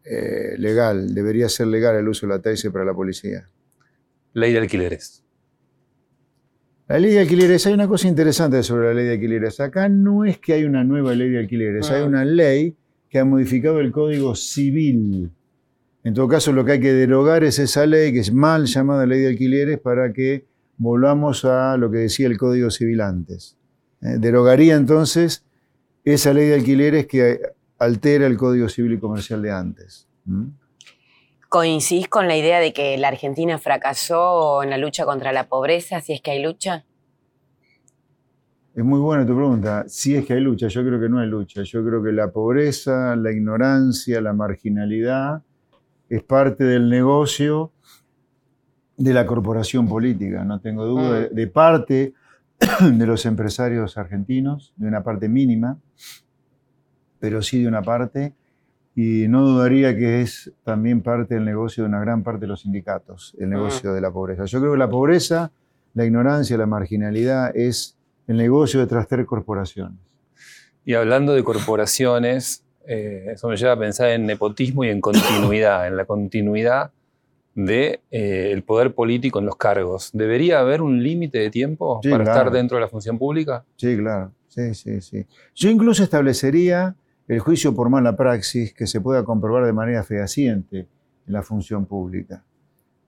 Eh, 0.05 0.55
legal, 0.59 1.15
debería 1.15 1.49
ser 1.49 1.67
legal 1.67 1.95
el 1.95 2.07
uso 2.07 2.27
de 2.27 2.33
la 2.33 2.41
Taser 2.41 2.71
para 2.71 2.85
la 2.85 2.93
policía. 2.93 3.49
Ley 4.33 4.51
de 4.51 4.59
alquileres. 4.59 5.22
La 6.87 6.99
ley 6.99 7.11
de 7.11 7.21
alquileres, 7.21 7.65
hay 7.65 7.73
una 7.73 7.87
cosa 7.87 8.09
interesante 8.09 8.61
sobre 8.61 8.89
la 8.89 8.93
ley 8.93 9.05
de 9.05 9.13
alquileres. 9.13 9.59
Acá 9.61 9.87
no 9.87 10.25
es 10.25 10.37
que 10.37 10.53
hay 10.53 10.65
una 10.65 10.83
nueva 10.83 11.13
ley 11.13 11.29
de 11.29 11.39
alquileres, 11.39 11.89
hay 11.89 12.01
ah. 12.01 12.05
una 12.05 12.25
ley 12.25 12.75
que 13.09 13.19
ha 13.19 13.25
modificado 13.25 13.79
el 13.79 13.91
Código 13.91 14.35
Civil. 14.35 15.31
En 16.03 16.13
todo 16.13 16.27
caso, 16.27 16.51
lo 16.51 16.65
que 16.65 16.73
hay 16.73 16.79
que 16.81 16.91
derogar 16.91 17.45
es 17.45 17.57
esa 17.59 17.85
ley, 17.85 18.11
que 18.11 18.19
es 18.19 18.33
mal 18.33 18.65
llamada 18.65 19.05
ley 19.05 19.21
de 19.21 19.29
alquileres, 19.29 19.79
para 19.79 20.11
que 20.11 20.45
volvamos 20.77 21.45
a 21.45 21.77
lo 21.77 21.89
que 21.89 21.99
decía 21.99 22.27
el 22.27 22.37
Código 22.37 22.69
Civil 22.69 22.99
antes. 22.99 23.55
Eh, 24.01 24.17
derogaría 24.19 24.75
entonces 24.75 25.45
esa 26.03 26.33
ley 26.33 26.49
de 26.49 26.55
alquileres 26.55 27.07
que 27.07 27.39
altera 27.79 28.27
el 28.27 28.35
Código 28.35 28.67
Civil 28.67 28.93
y 28.93 28.99
Comercial 28.99 29.41
de 29.41 29.51
antes. 29.51 30.09
¿Coincidís 31.53 32.07
con 32.07 32.27
la 32.27 32.35
idea 32.35 32.59
de 32.59 32.73
que 32.73 32.97
la 32.97 33.09
Argentina 33.09 33.59
fracasó 33.59 34.63
en 34.63 34.71
la 34.71 34.79
lucha 34.79 35.05
contra 35.05 35.31
la 35.31 35.47
pobreza, 35.47 36.01
si 36.01 36.13
es 36.13 36.19
que 36.19 36.31
hay 36.31 36.41
lucha? 36.41 36.83
Es 38.73 38.83
muy 38.83 38.99
buena 38.99 39.23
tu 39.23 39.35
pregunta. 39.35 39.83
Si 39.87 40.15
es 40.15 40.25
que 40.25 40.33
hay 40.33 40.39
lucha, 40.39 40.67
yo 40.67 40.83
creo 40.83 40.99
que 40.99 41.09
no 41.09 41.19
hay 41.19 41.27
lucha. 41.27 41.61
Yo 41.61 41.85
creo 41.85 42.01
que 42.01 42.11
la 42.11 42.31
pobreza, 42.31 43.15
la 43.15 43.31
ignorancia, 43.31 44.19
la 44.19 44.33
marginalidad 44.33 45.43
es 46.09 46.23
parte 46.23 46.63
del 46.63 46.89
negocio 46.89 47.71
de 48.97 49.13
la 49.13 49.27
corporación 49.27 49.87
política, 49.87 50.43
no 50.43 50.59
tengo 50.59 50.87
duda, 50.87 51.27
mm. 51.31 51.35
de 51.35 51.47
parte 51.47 52.13
de 52.81 53.05
los 53.05 53.27
empresarios 53.27 53.95
argentinos, 53.99 54.73
de 54.75 54.87
una 54.87 55.03
parte 55.03 55.29
mínima, 55.29 55.77
pero 57.19 57.43
sí 57.43 57.61
de 57.61 57.67
una 57.67 57.83
parte 57.83 58.33
Y 58.95 59.27
no 59.27 59.41
dudaría 59.45 59.95
que 59.97 60.21
es 60.21 60.51
también 60.63 61.01
parte 61.01 61.33
del 61.33 61.45
negocio 61.45 61.83
de 61.83 61.89
una 61.89 61.99
gran 61.99 62.23
parte 62.23 62.41
de 62.41 62.47
los 62.47 62.61
sindicatos, 62.61 63.35
el 63.39 63.49
negocio 63.49 63.93
de 63.93 64.01
la 64.01 64.11
pobreza. 64.11 64.45
Yo 64.45 64.59
creo 64.59 64.73
que 64.73 64.77
la 64.77 64.89
pobreza, 64.89 65.51
la 65.95 66.05
ignorancia, 66.05 66.57
la 66.57 66.67
marginalidad 66.67 67.55
es 67.55 67.97
el 68.27 68.37
negocio 68.37 68.79
de 68.79 68.87
traster 68.87 69.25
corporaciones. 69.25 69.97
Y 70.85 70.93
hablando 70.93 71.33
de 71.33 71.43
corporaciones, 71.43 72.63
eh, 72.85 73.31
eso 73.33 73.47
me 73.47 73.57
lleva 73.57 73.71
a 73.71 73.79
pensar 73.79 74.09
en 74.09 74.25
nepotismo 74.25 74.83
y 74.83 74.89
en 74.89 75.01
continuidad, 75.01 75.87
en 75.87 75.97
la 75.97 76.05
continuidad 76.05 76.91
del 77.55 77.65
de, 77.65 77.99
eh, 78.11 78.61
poder 78.65 78.93
político 78.93 79.39
en 79.39 79.45
los 79.45 79.55
cargos. 79.55 80.09
¿Debería 80.13 80.59
haber 80.59 80.81
un 80.81 81.01
límite 81.03 81.37
de 81.39 81.49
tiempo 81.49 81.99
Sí, 82.03 82.09
para 82.09 82.23
claro. 82.23 82.39
estar 82.39 82.53
dentro 82.53 82.77
de 82.77 82.81
la 82.81 82.87
función 82.87 83.17
pública? 83.17 83.63
Sí, 83.75 83.95
claro. 83.97 84.31
Sí, 84.47 84.73
sí, 84.75 85.01
sí. 85.01 85.25
Yo 85.55 85.69
incluso 85.69 86.03
establecería 86.03 86.95
el 87.27 87.39
juicio 87.39 87.73
por 87.73 87.89
mala 87.89 88.15
praxis 88.15 88.73
que 88.73 88.87
se 88.87 89.01
pueda 89.01 89.23
comprobar 89.23 89.65
de 89.65 89.73
manera 89.73 90.03
fehaciente 90.03 90.87
en 91.25 91.33
la 91.33 91.41
función 91.41 91.85
pública. 91.85 92.43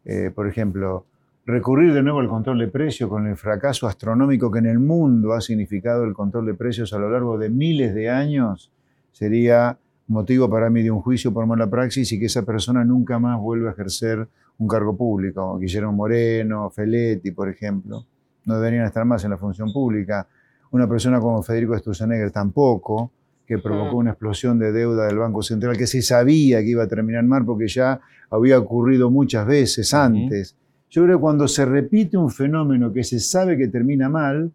Eh, 0.06 0.32
por 0.34 0.48
ejemplo, 0.48 1.06
recurrir 1.46 1.94
de 1.94 2.02
nuevo 2.02 2.20
al 2.20 2.30
control 2.30 2.60
de 2.60 2.68
precios 2.68 3.10
con 3.10 3.28
el 3.28 3.36
fracaso 3.36 3.88
astronómico 3.88 4.50
que 4.52 4.60
en 4.60 4.68
el 4.68 4.80
mundo 4.80 5.34
ha 5.34 5.42
significado 5.42 6.04
el 6.04 6.14
control 6.14 6.46
de 6.46 6.54
precios 6.54 6.94
a 6.94 7.00
lo 7.00 7.10
largo 7.10 7.38
de 7.38 7.50
miles 7.50 7.94
de 7.94 8.10
años 8.10 8.72
sería 9.12 9.78
motivo 10.08 10.50
para 10.50 10.70
mí 10.70 10.84
de 10.84 10.92
un 10.92 11.02
juicio 11.02 11.34
por 11.34 11.46
mala 11.46 11.70
praxis 11.70 12.12
y 12.12 12.20
que 12.20 12.26
esa 12.26 12.44
persona 12.44 12.84
nunca 12.84 13.18
más 13.18 13.40
vuelva 13.40 13.70
a 13.70 13.74
ejercer 13.74 14.28
un 14.58 14.68
cargo 14.68 14.96
público. 14.96 15.58
Guillermo 15.58 15.92
Moreno, 15.94 16.70
Feletti, 16.70 17.32
por 17.32 17.50
ejemplo, 17.50 18.06
no 18.46 18.56
deberían 18.56 18.86
estar 18.86 19.06
más 19.06 19.24
en 19.24 19.32
la 19.32 19.38
función 19.38 19.72
pública. 19.72 20.28
Una 20.72 20.88
persona 20.88 21.20
como 21.20 21.42
Federico 21.42 21.78
Sturzenegger 21.78 22.32
tampoco, 22.32 23.12
que 23.48 23.60
provocó 23.60 23.98
una 23.98 24.12
explosión 24.12 24.58
de 24.60 24.72
deuda 24.72 25.06
del 25.08 25.18
Banco 25.18 25.42
Central 25.44 25.78
que 25.78 25.86
se 25.88 26.02
sabía 26.02 26.62
que 26.62 26.70
iba 26.70 26.84
a 26.84 26.88
terminar 26.88 27.24
mal 27.24 27.46
porque 27.46 27.68
ya 27.68 28.00
había 28.30 28.58
ocurrido 28.60 29.10
muchas 29.12 29.46
veces 29.46 29.94
antes. 29.94 30.56
Yo 30.90 31.04
creo 31.04 31.18
que 31.18 31.22
cuando 31.22 31.48
se 31.48 31.66
repite 31.66 32.18
un 32.18 32.32
fenómeno 32.32 32.92
que 32.92 33.04
se 33.04 33.20
sabe 33.20 33.58
que 33.58 33.68
termina 33.68 34.10
mal, 34.10 34.52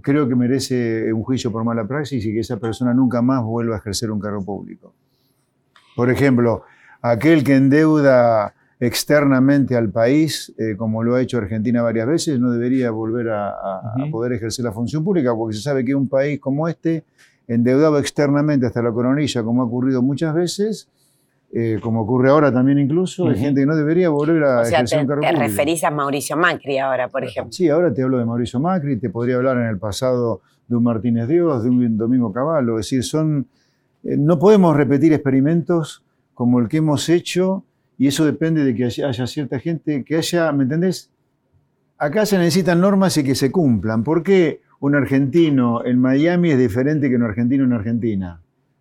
creo 0.00 0.28
que 0.28 0.34
merece 0.34 1.12
un 1.12 1.22
juicio 1.22 1.52
por 1.52 1.64
mala 1.64 1.86
praxis 1.86 2.24
y 2.24 2.32
que 2.32 2.40
esa 2.40 2.56
persona 2.58 2.92
nunca 2.94 3.20
más 3.22 3.42
vuelva 3.44 3.76
a 3.76 3.78
ejercer 3.78 4.10
un 4.10 4.18
cargo 4.20 4.44
público. 4.44 4.92
Por 5.94 6.10
ejemplo, 6.10 6.62
aquel 7.02 7.44
que 7.44 7.54
endeuda 7.56 8.54
externamente 8.80 9.76
al 9.76 9.90
país, 9.90 10.52
eh, 10.58 10.74
como 10.76 11.02
lo 11.04 11.14
ha 11.14 11.20
hecho 11.22 11.38
Argentina 11.38 11.82
varias 11.82 12.06
veces, 12.06 12.40
no 12.40 12.50
debería 12.50 12.90
volver 12.90 13.28
a, 13.28 13.50
a- 13.50 13.92
a 13.96 14.02
Ujú. 14.02 14.10
poder 14.10 14.32
ejercer 14.32 14.64
la 14.64 14.72
función 14.72 15.04
pública, 15.04 15.34
porque 15.36 15.56
se 15.56 15.62
sabe 15.62 15.84
que 15.84 15.94
un 15.94 16.08
país 16.08 16.40
como 16.40 16.66
este, 16.66 17.04
endeudado 17.48 17.98
externamente 17.98 18.66
hasta 18.66 18.82
la 18.82 18.92
coronilla, 18.92 19.42
como 19.42 19.62
ha 19.62 19.64
ocurrido 19.66 20.02
muchas 20.02 20.34
veces, 20.34 20.88
eh, 21.52 21.78
como 21.82 22.02
ocurre 22.02 22.30
ahora 22.30 22.50
también 22.52 22.78
incluso, 22.78 23.26
hay 23.26 23.32
Ujú. 23.34 23.40
gente 23.40 23.60
que 23.60 23.66
no 23.66 23.76
debería 23.76 24.08
volver 24.08 24.42
a 24.44 24.60
O 24.60 24.64
sea, 24.64 24.78
ejercer 24.78 24.98
te, 24.98 25.02
un 25.02 25.08
cargo 25.08 25.20
te 25.22 25.26
público. 25.28 25.48
referís 25.48 25.84
a 25.84 25.90
Mauricio 25.90 26.36
Macri 26.36 26.78
ahora, 26.78 27.08
por 27.08 27.24
ejemplo. 27.24 27.52
Sí, 27.52 27.68
ahora 27.68 27.92
te 27.92 28.02
hablo 28.02 28.18
de 28.18 28.24
Mauricio 28.24 28.58
Macri, 28.58 28.96
te 28.98 29.10
podría 29.10 29.36
hablar 29.36 29.58
en 29.58 29.66
el 29.66 29.78
pasado 29.78 30.40
de 30.66 30.76
un 30.76 30.82
Martínez 30.84 31.28
Dios, 31.28 31.62
de 31.62 31.68
un 31.68 31.98
Domingo 31.98 32.32
Cavallo. 32.32 32.78
Es 32.78 32.86
decir, 32.86 33.04
son, 33.04 33.46
eh, 34.04 34.16
no 34.16 34.38
podemos 34.38 34.74
repetir 34.74 35.12
experimentos 35.12 36.02
como 36.32 36.58
el 36.58 36.68
que 36.68 36.78
hemos 36.78 37.08
hecho 37.10 37.64
y 37.98 38.06
eso 38.06 38.24
depende 38.24 38.64
de 38.64 38.74
que 38.74 38.84
haya, 38.86 39.08
haya 39.08 39.26
cierta 39.26 39.58
gente, 39.58 40.04
que 40.04 40.16
haya, 40.16 40.50
¿me 40.52 40.62
entendés? 40.62 41.10
Acá 41.98 42.24
se 42.24 42.38
necesitan 42.38 42.80
normas 42.80 43.16
y 43.18 43.24
que 43.24 43.34
se 43.34 43.52
cumplan. 43.52 44.02
¿Por 44.02 44.22
qué 44.22 44.60
un 44.82 44.96
argentino 44.96 45.84
en 45.84 46.00
Miami 46.00 46.50
es 46.50 46.58
diferente 46.58 47.08
que 47.08 47.14
un 47.14 47.22
argentino 47.22 47.62
en 47.62 47.72
Argentina? 47.72 48.40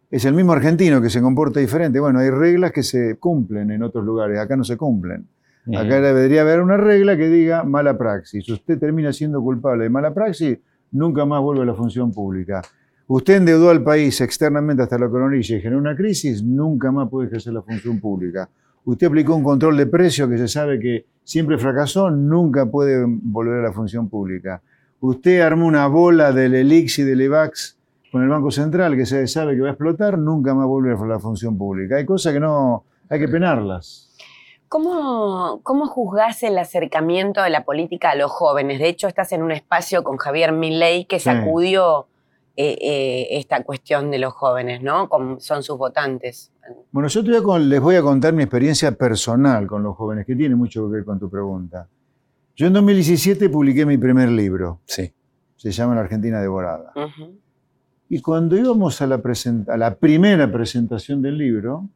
Es 0.09 0.25
el 0.25 0.33
mismo 0.33 0.51
argentino 0.51 0.99
que 0.99 1.11
se 1.11 1.21
comporta 1.21 1.59
diferente. 1.59 1.99
Bueno, 1.99 2.17
hay 2.17 2.31
reglas 2.31 2.71
que 2.71 2.81
se 2.81 3.17
cumplen 3.17 3.69
en 3.69 3.83
otros 3.83 4.03
lugares, 4.03 4.39
acá 4.39 4.55
no 4.55 4.63
se 4.63 4.77
cumplen. 4.77 5.27
Acá 5.67 6.01
debería 6.01 6.41
haber 6.41 6.59
una 6.59 6.75
regla 6.75 7.15
que 7.15 7.29
diga 7.29 7.63
mala 7.63 7.99
praxis. 7.99 8.49
Usted 8.49 8.79
termina 8.79 9.13
siendo 9.13 9.43
culpable 9.43 9.83
de 9.83 9.89
mala 9.91 10.11
praxis, 10.11 10.57
nunca 10.91 11.23
más 11.23 11.39
vuelve 11.39 11.61
a 11.61 11.65
la 11.65 11.75
función 11.75 12.11
pública. 12.11 12.63
Usted 13.05 13.35
endeudó 13.35 13.69
al 13.69 13.83
país 13.83 14.19
externamente 14.21 14.81
hasta 14.81 14.97
la 14.97 15.07
coronilla 15.07 15.55
y 15.55 15.61
generó 15.61 15.79
una 15.79 15.95
crisis, 15.95 16.43
nunca 16.43 16.91
más 16.91 17.09
puede 17.09 17.27
ejercer 17.27 17.53
la 17.53 17.61
función 17.61 17.99
pública. 17.99 18.49
Usted 18.85 19.05
aplicó 19.05 19.35
un 19.35 19.43
control 19.43 19.77
de 19.77 19.85
precios 19.85 20.27
que 20.27 20.39
se 20.39 20.47
sabe 20.47 20.79
que 20.79 21.05
siempre 21.23 21.59
fracasó, 21.59 22.09
nunca 22.09 22.65
puede 22.65 23.05
volver 23.05 23.59
a 23.59 23.67
la 23.67 23.71
función 23.71 24.09
pública. 24.09 24.63
Usted 25.01 25.41
armó 25.41 25.65
una 25.65 25.87
bola 25.87 26.31
del 26.31 26.53
ELIX 26.55 26.99
y 26.99 27.03
del 27.03 27.21
EVAX 27.21 27.77
con 28.11 28.23
el 28.23 28.29
Banco 28.29 28.51
Central 28.51 28.95
que 28.95 29.05
se 29.05 29.25
sabe 29.27 29.55
que 29.55 29.61
va 29.61 29.67
a 29.69 29.71
explotar, 29.71 30.17
nunca 30.17 30.53
más 30.53 30.67
vuelve 30.67 30.93
a 30.93 31.05
la 31.05 31.19
función 31.19 31.57
pública. 31.57 31.95
Hay 31.97 32.05
cosas 32.05 32.33
que 32.33 32.39
no, 32.39 32.83
hay 33.09 33.19
que 33.19 33.27
penarlas. 33.27 34.07
¿Cómo, 34.67 35.59
¿Cómo 35.63 35.87
juzgás 35.87 36.43
el 36.43 36.57
acercamiento 36.57 37.41
de 37.41 37.49
la 37.49 37.65
política 37.65 38.11
a 38.11 38.15
los 38.15 38.31
jóvenes? 38.31 38.79
De 38.79 38.87
hecho, 38.87 39.07
estás 39.07 39.31
en 39.33 39.43
un 39.43 39.51
espacio 39.51 40.03
con 40.03 40.17
Javier 40.17 40.51
Milei 40.53 41.05
que 41.05 41.19
Sí. 41.19 41.25
sacudió 41.25 42.07
eh, 42.57 42.77
eh, 42.81 43.27
esta 43.39 43.63
cuestión 43.63 44.11
de 44.11 44.19
los 44.19 44.33
jóvenes, 44.33 44.81
¿no? 44.83 45.07
Como 45.09 45.39
son 45.39 45.63
sus 45.63 45.77
votantes. 45.77 46.51
Bueno, 46.91 47.07
yo 47.09 47.23
te 47.23 47.29
voy 47.31 47.39
a 47.39 47.43
con- 47.43 47.69
les 47.69 47.81
voy 47.81 47.95
a 47.95 48.01
contar 48.01 48.33
mi 48.33 48.43
experiencia 48.43 48.91
personal 48.91 49.65
con 49.67 49.81
los 49.83 49.95
jóvenes, 49.95 50.25
que 50.25 50.35
tiene 50.35 50.55
mucho 50.55 50.85
que 50.87 50.95
ver 50.97 51.05
con 51.05 51.17
tu 51.17 51.29
pregunta. 51.29 51.87
Yo 52.61 52.67
en 52.67 52.73
2017 52.73 53.49
publiqué 53.49 53.87
mi 53.87 53.97
primer 53.97 54.29
libro, 54.29 54.81
Sí. 54.85 55.11
se 55.57 55.71
llama 55.71 55.95
La 55.95 56.01
Argentina 56.01 56.39
Devorada. 56.39 56.91
Ujú. 56.95 57.31
Y 58.07 58.21
cuando 58.21 58.55
íbamos 58.55 59.01
a 59.01 59.07
la, 59.07 59.19
a 59.67 59.77
la 59.77 59.95
primera 59.95 60.51
presentación 60.51 61.23
del 61.23 61.39
libro, 61.39 61.89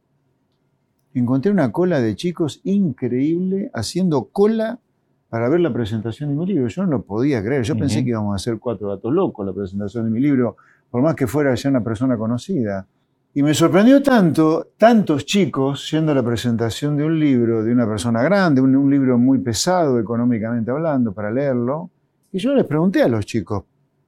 encontré 1.14 1.52
una 1.52 1.70
cola 1.70 2.00
de 2.00 2.16
chicos 2.16 2.60
increíble 2.64 3.70
haciendo 3.74 4.24
cola 4.24 4.80
para 5.28 5.48
ver 5.48 5.60
la 5.60 5.72
presentación 5.72 6.30
de 6.30 6.34
mi 6.34 6.46
libro. 6.46 6.66
Yo 6.66 6.82
no 6.82 6.90
lo 6.90 7.02
podía 7.02 7.40
creer. 7.44 7.62
Yo 7.62 7.76
pensé 7.78 7.98
Ujú. 7.98 8.04
que 8.06 8.10
íbamos 8.10 8.32
a 8.32 8.34
hacer 8.34 8.58
cuatro 8.58 8.88
gatos 8.88 9.14
locos 9.14 9.46
la 9.46 9.52
presentación 9.52 10.06
de 10.06 10.10
mi 10.10 10.18
libro, 10.18 10.56
por 10.90 11.00
más 11.00 11.14
que 11.14 11.28
fuera 11.28 11.54
ya 11.54 11.70
una 11.70 11.84
persona 11.84 12.16
conocida. 12.18 12.88
Y 13.36 13.42
me 13.42 13.52
sorprendió 13.52 14.02
tanto, 14.02 14.68
tantos 14.78 15.26
chicos 15.26 15.90
yendo 15.90 16.14
la 16.14 16.22
presentación 16.22 16.96
de 16.96 17.04
un 17.04 17.20
libro 17.20 17.62
de 17.62 17.70
una 17.70 17.86
persona 17.86 18.22
grande, 18.22 18.62
un, 18.62 18.90
libro 18.90 19.18
muy 19.18 19.36
pesado 19.40 20.00
económicamente 20.00 20.70
hablando, 20.70 21.12
para 21.12 21.30
leerlo. 21.30 21.90
Y 22.32 22.38
yo 22.38 22.54
les 22.54 22.64
pregunté 22.64 23.02
a 23.02 23.08
los 23.08 23.26
chicos, 23.26 23.64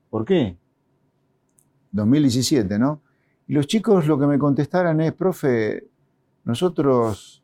¿por 0.08 0.25
qué? 0.25 0.56
2017, 1.92 2.78
¿no? 2.78 3.02
Y 3.49 3.52
los 3.52 3.66
chicos 3.66 4.06
lo 4.06 4.18
que 4.18 4.26
me 4.26 4.38
contestaron 4.38 4.99
es, 5.02 5.12
profe, 5.12 5.85
nosotros 6.44 7.42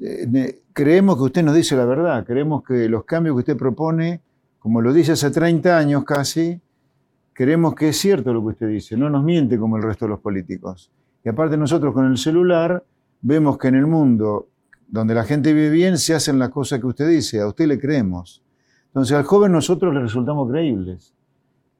eh, 0.00 0.62
creemos 0.72 1.16
que 1.16 1.22
usted 1.24 1.42
nos 1.42 1.56
dice 1.56 1.74
la 1.74 1.84
verdad, 1.84 2.24
creemos 2.24 2.62
que 2.62 2.88
los 2.88 3.02
cambios 3.02 3.34
que 3.34 3.40
usted 3.40 3.56
propone, 3.56 4.20
como 4.60 4.80
lo 4.80 4.92
dice 4.92 5.10
hace 5.10 5.32
30 5.32 5.76
años 5.76 6.04
casi, 6.04 6.60
creemos 7.32 7.74
que 7.74 7.88
es 7.88 7.98
cierto 7.98 8.32
lo 8.32 8.40
que 8.40 8.48
usted 8.50 8.68
dice, 8.68 8.96
no 8.96 9.10
nos 9.10 9.24
miente 9.24 9.58
como 9.58 9.78
el 9.78 9.82
resto 9.82 10.04
de 10.04 10.10
los 10.10 10.20
políticos. 10.20 10.92
Y 11.28 11.30
aparte 11.30 11.58
nosotros 11.58 11.92
con 11.92 12.06
el 12.06 12.16
celular 12.16 12.82
vemos 13.20 13.58
que 13.58 13.68
en 13.68 13.74
el 13.74 13.86
mundo 13.86 14.48
donde 14.86 15.12
la 15.12 15.24
gente 15.24 15.52
vive 15.52 15.68
bien 15.68 15.98
se 15.98 16.14
hacen 16.14 16.38
las 16.38 16.48
cosas 16.48 16.80
que 16.80 16.86
usted 16.86 17.06
dice, 17.06 17.38
a 17.42 17.46
usted 17.46 17.66
le 17.66 17.78
creemos. 17.78 18.42
Entonces 18.86 19.14
al 19.14 19.24
joven 19.24 19.52
nosotros 19.52 19.92
le 19.92 20.00
resultamos 20.00 20.50
creíbles. 20.50 21.12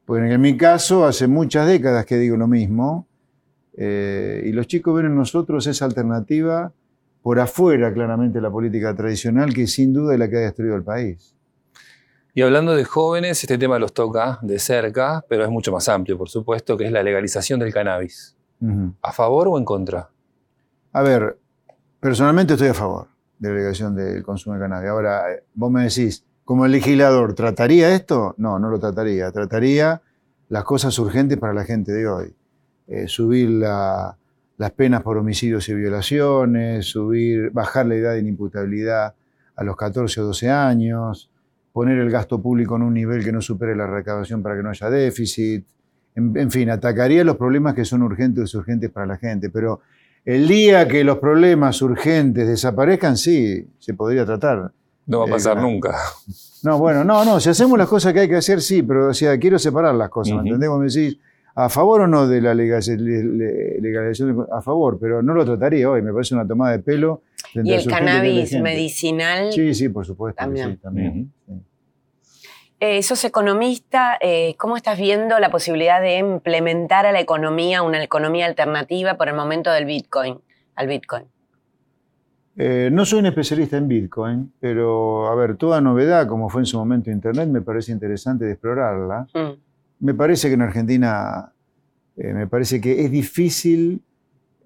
Porque 0.05 0.31
en 0.31 0.39
mi 0.39 0.55
caso 0.59 1.07
hace 1.07 1.27
muchas 1.29 1.67
décadas 1.67 2.05
que 2.05 2.19
digo 2.19 2.37
lo 2.37 2.47
mismo, 2.47 3.07
eh, 3.75 4.43
y 4.45 4.53
los 4.53 4.67
chicos 4.67 4.95
ven 4.95 5.07
en 5.07 5.17
nosotros 5.17 5.67
esa 5.67 5.87
alternativa 5.87 6.71
por 7.23 7.41
afuera 7.41 7.91
claramente 7.91 8.43
la 8.43 8.51
política 8.51 8.95
tradicional 8.95 9.55
que 9.55 9.67
sin 9.67 9.95
duda 9.95 10.13
es 10.13 10.19
la 10.19 10.29
que 10.29 10.37
ha 10.37 10.41
destruido 10.41 10.77
el 10.77 10.85
país. 10.85 11.35
Y 12.35 12.43
hablando 12.43 12.77
de 12.77 12.85
jóvenes, 12.85 13.43
este 13.43 13.57
tema 13.57 13.79
los 13.79 13.95
toca 13.95 14.41
de 14.43 14.59
cerca, 14.59 15.25
pero 15.27 15.43
es 15.43 15.49
mucho 15.49 15.73
más 15.73 15.89
amplio, 15.89 16.19
por 16.19 16.29
supuesto, 16.29 16.77
que 16.77 16.85
es 16.85 16.93
la 16.93 17.03
legalización 17.03 17.61
del 17.61 17.73
cannabis. 17.73 18.35
¿A 19.03 19.13
favor 19.13 19.49
o 19.49 19.59
en 19.59 19.65
contra? 19.65 20.09
A 20.93 21.03
ver, 21.03 21.39
personalmente 22.01 22.55
estoy 22.55 22.69
a 22.69 22.75
favor 22.75 23.07
de 23.39 23.49
la 23.51 23.55
legalización 23.55 23.95
del 23.95 24.23
consumo 24.23 24.55
de 24.57 24.61
cannabis. 24.63 24.89
Ahora, 24.91 25.33
eh, 25.33 25.45
vos 25.55 25.71
me 25.71 25.85
decís, 25.85 26.25
como 26.45 26.67
legislador, 26.67 27.35
¿trataría 27.35 27.95
esto? 27.95 28.35
No, 28.39 28.59
no 28.59 28.69
lo 28.71 28.79
trataría. 28.81 29.31
Trataría 29.31 30.03
las 30.49 30.65
cosas 30.65 30.99
urgentes 30.99 31.39
para 31.39 31.53
la 31.55 31.65
gente 31.65 31.93
de 31.93 32.09
hoy. 32.09 32.35
Eh, 32.87 33.07
subir 33.07 33.51
la- 33.51 34.17
las 34.57 34.71
penas 34.73 35.03
por 35.03 35.19
homicidios 35.19 35.69
y 35.69 35.75
violaciones, 35.75 36.87
subir, 36.87 37.51
bajar 37.53 37.87
la 37.87 37.95
edad 37.95 38.13
de 38.15 38.21
inimputabilidad 38.21 39.15
a 39.55 39.63
los 39.65 39.77
14 39.77 40.21
o 40.21 40.25
12 40.25 40.51
años, 40.51 41.31
poner 41.73 41.99
el 41.99 42.11
gasto 42.11 42.41
público 42.43 42.75
en 42.77 42.83
un 42.83 42.95
nivel 42.95 43.23
que 43.23 43.31
no 43.31 43.41
supere 43.41 43.77
la 43.77 43.87
recaudación 43.87 44.43
para 44.43 44.57
que 44.57 44.63
no 44.65 44.71
haya 44.71 44.91
déficit. 44.91 45.65
En, 46.19 46.37
en 46.37 46.51
fin, 46.51 46.69
atacaría 46.69 47.23
los 47.23 47.37
problemas 47.37 47.75
que 47.75 47.85
son 47.85 48.03
urgentes 48.03 48.53
y 48.53 48.57
urgentes 48.57 48.91
para 48.91 49.07
la 49.07 49.17
gente, 49.19 49.51
pero 49.51 49.81
el 50.25 50.49
día 50.49 50.89
que 50.89 51.05
los 51.05 51.19
problemas 51.19 51.81
urgentes 51.81 52.49
desaparezcan, 52.49 53.17
sí, 53.17 53.67
se 53.79 53.95
podría 53.95 54.27
tratar. 54.27 54.73
No 55.07 55.19
va 55.21 55.25
a 55.25 55.29
Eh, 55.29 55.31
pasar 55.31 55.53
claro. 55.55 55.69
nunca. 55.69 55.97
No, 56.65 56.77
bueno, 56.77 57.05
no, 57.05 57.25
no, 57.25 57.39
si 57.39 57.49
hacemos 57.51 57.79
las 57.79 57.87
cosas 57.87 58.13
que 58.13 58.19
hay 58.19 58.29
que 58.29 58.35
hacer, 58.35 58.61
sí, 58.61 58.83
pero 58.83 59.11
o 59.11 59.15
sea, 59.15 59.39
quiero 59.39 59.61
separar 59.61 59.95
las 59.95 60.09
cosas, 60.09 60.33
¿me 60.35 60.39
Ujú. 60.41 60.47
entendés? 60.49 60.69
Vos 60.71 60.81
me 60.81 60.87
decís, 60.87 61.19
¿A 61.55 61.69
favor 61.69 62.01
o 62.03 62.07
no 62.09 62.27
de 62.29 62.41
la 62.41 62.55
legalización? 62.55 64.47
A 64.53 64.61
favor, 64.63 64.97
pero 65.01 65.23
no 65.23 65.35
lo 65.35 65.45
trataría 65.45 65.91
hoy. 65.91 66.03
Me 66.03 66.13
parece 66.13 66.35
una 66.37 66.47
tomada 66.47 66.73
de 66.73 66.79
pelo. 66.81 67.23
¿Y 67.55 67.73
el 67.73 67.87
cannabis 67.89 68.61
medicinal? 68.61 69.53
Sí, 69.53 69.75
sí, 69.75 69.89
por 69.89 70.05
supuesto. 70.07 70.39
También. 70.39 70.71
Sí, 70.73 70.77
también. 70.77 71.33
Eh, 72.81 73.03
sos 73.03 73.25
economista, 73.25 74.19
eh, 74.21 74.55
¿cómo 74.57 74.77
estás 74.77 74.99
viendo 74.99 75.39
la 75.41 75.51
posibilidad 75.51 76.01
de 76.01 76.19
implementar 76.19 77.07
a 77.07 77.13
la 77.13 77.19
economía 77.19 77.83
una 77.83 78.03
economía 78.03 78.47
alternativa 78.47 79.17
por 79.17 79.29
el 79.29 79.35
momento 79.35 79.73
del 79.73 79.85
Bitcoin, 79.85 80.39
al 80.77 80.87
Bitcoin? 80.87 81.25
Eh, 82.61 82.89
no 82.93 83.05
soy 83.05 83.21
un 83.21 83.27
especialista 83.27 83.77
en 83.77 83.87
Bitcoin, 83.87 84.53
pero 84.59 85.29
a 85.29 85.35
ver, 85.37 85.57
toda 85.57 85.81
novedad, 85.81 86.27
como 86.27 86.49
fue 86.49 86.63
en 86.63 86.67
su 86.67 86.77
momento 86.77 87.09
Internet, 87.09 87.49
me 87.49 87.63
parece 87.63 87.93
interesante 87.93 88.45
de 88.45 88.53
explorarla. 88.53 89.29
Mm. 89.33 90.05
Me 90.05 90.15
parece 90.15 90.49
que 90.49 90.55
en 90.55 90.63
Argentina, 90.63 91.53
eh, 92.17 92.33
me 92.33 92.49
parece 92.49 92.81
que 92.81 93.05
es 93.05 93.11
difícil 93.13 94.03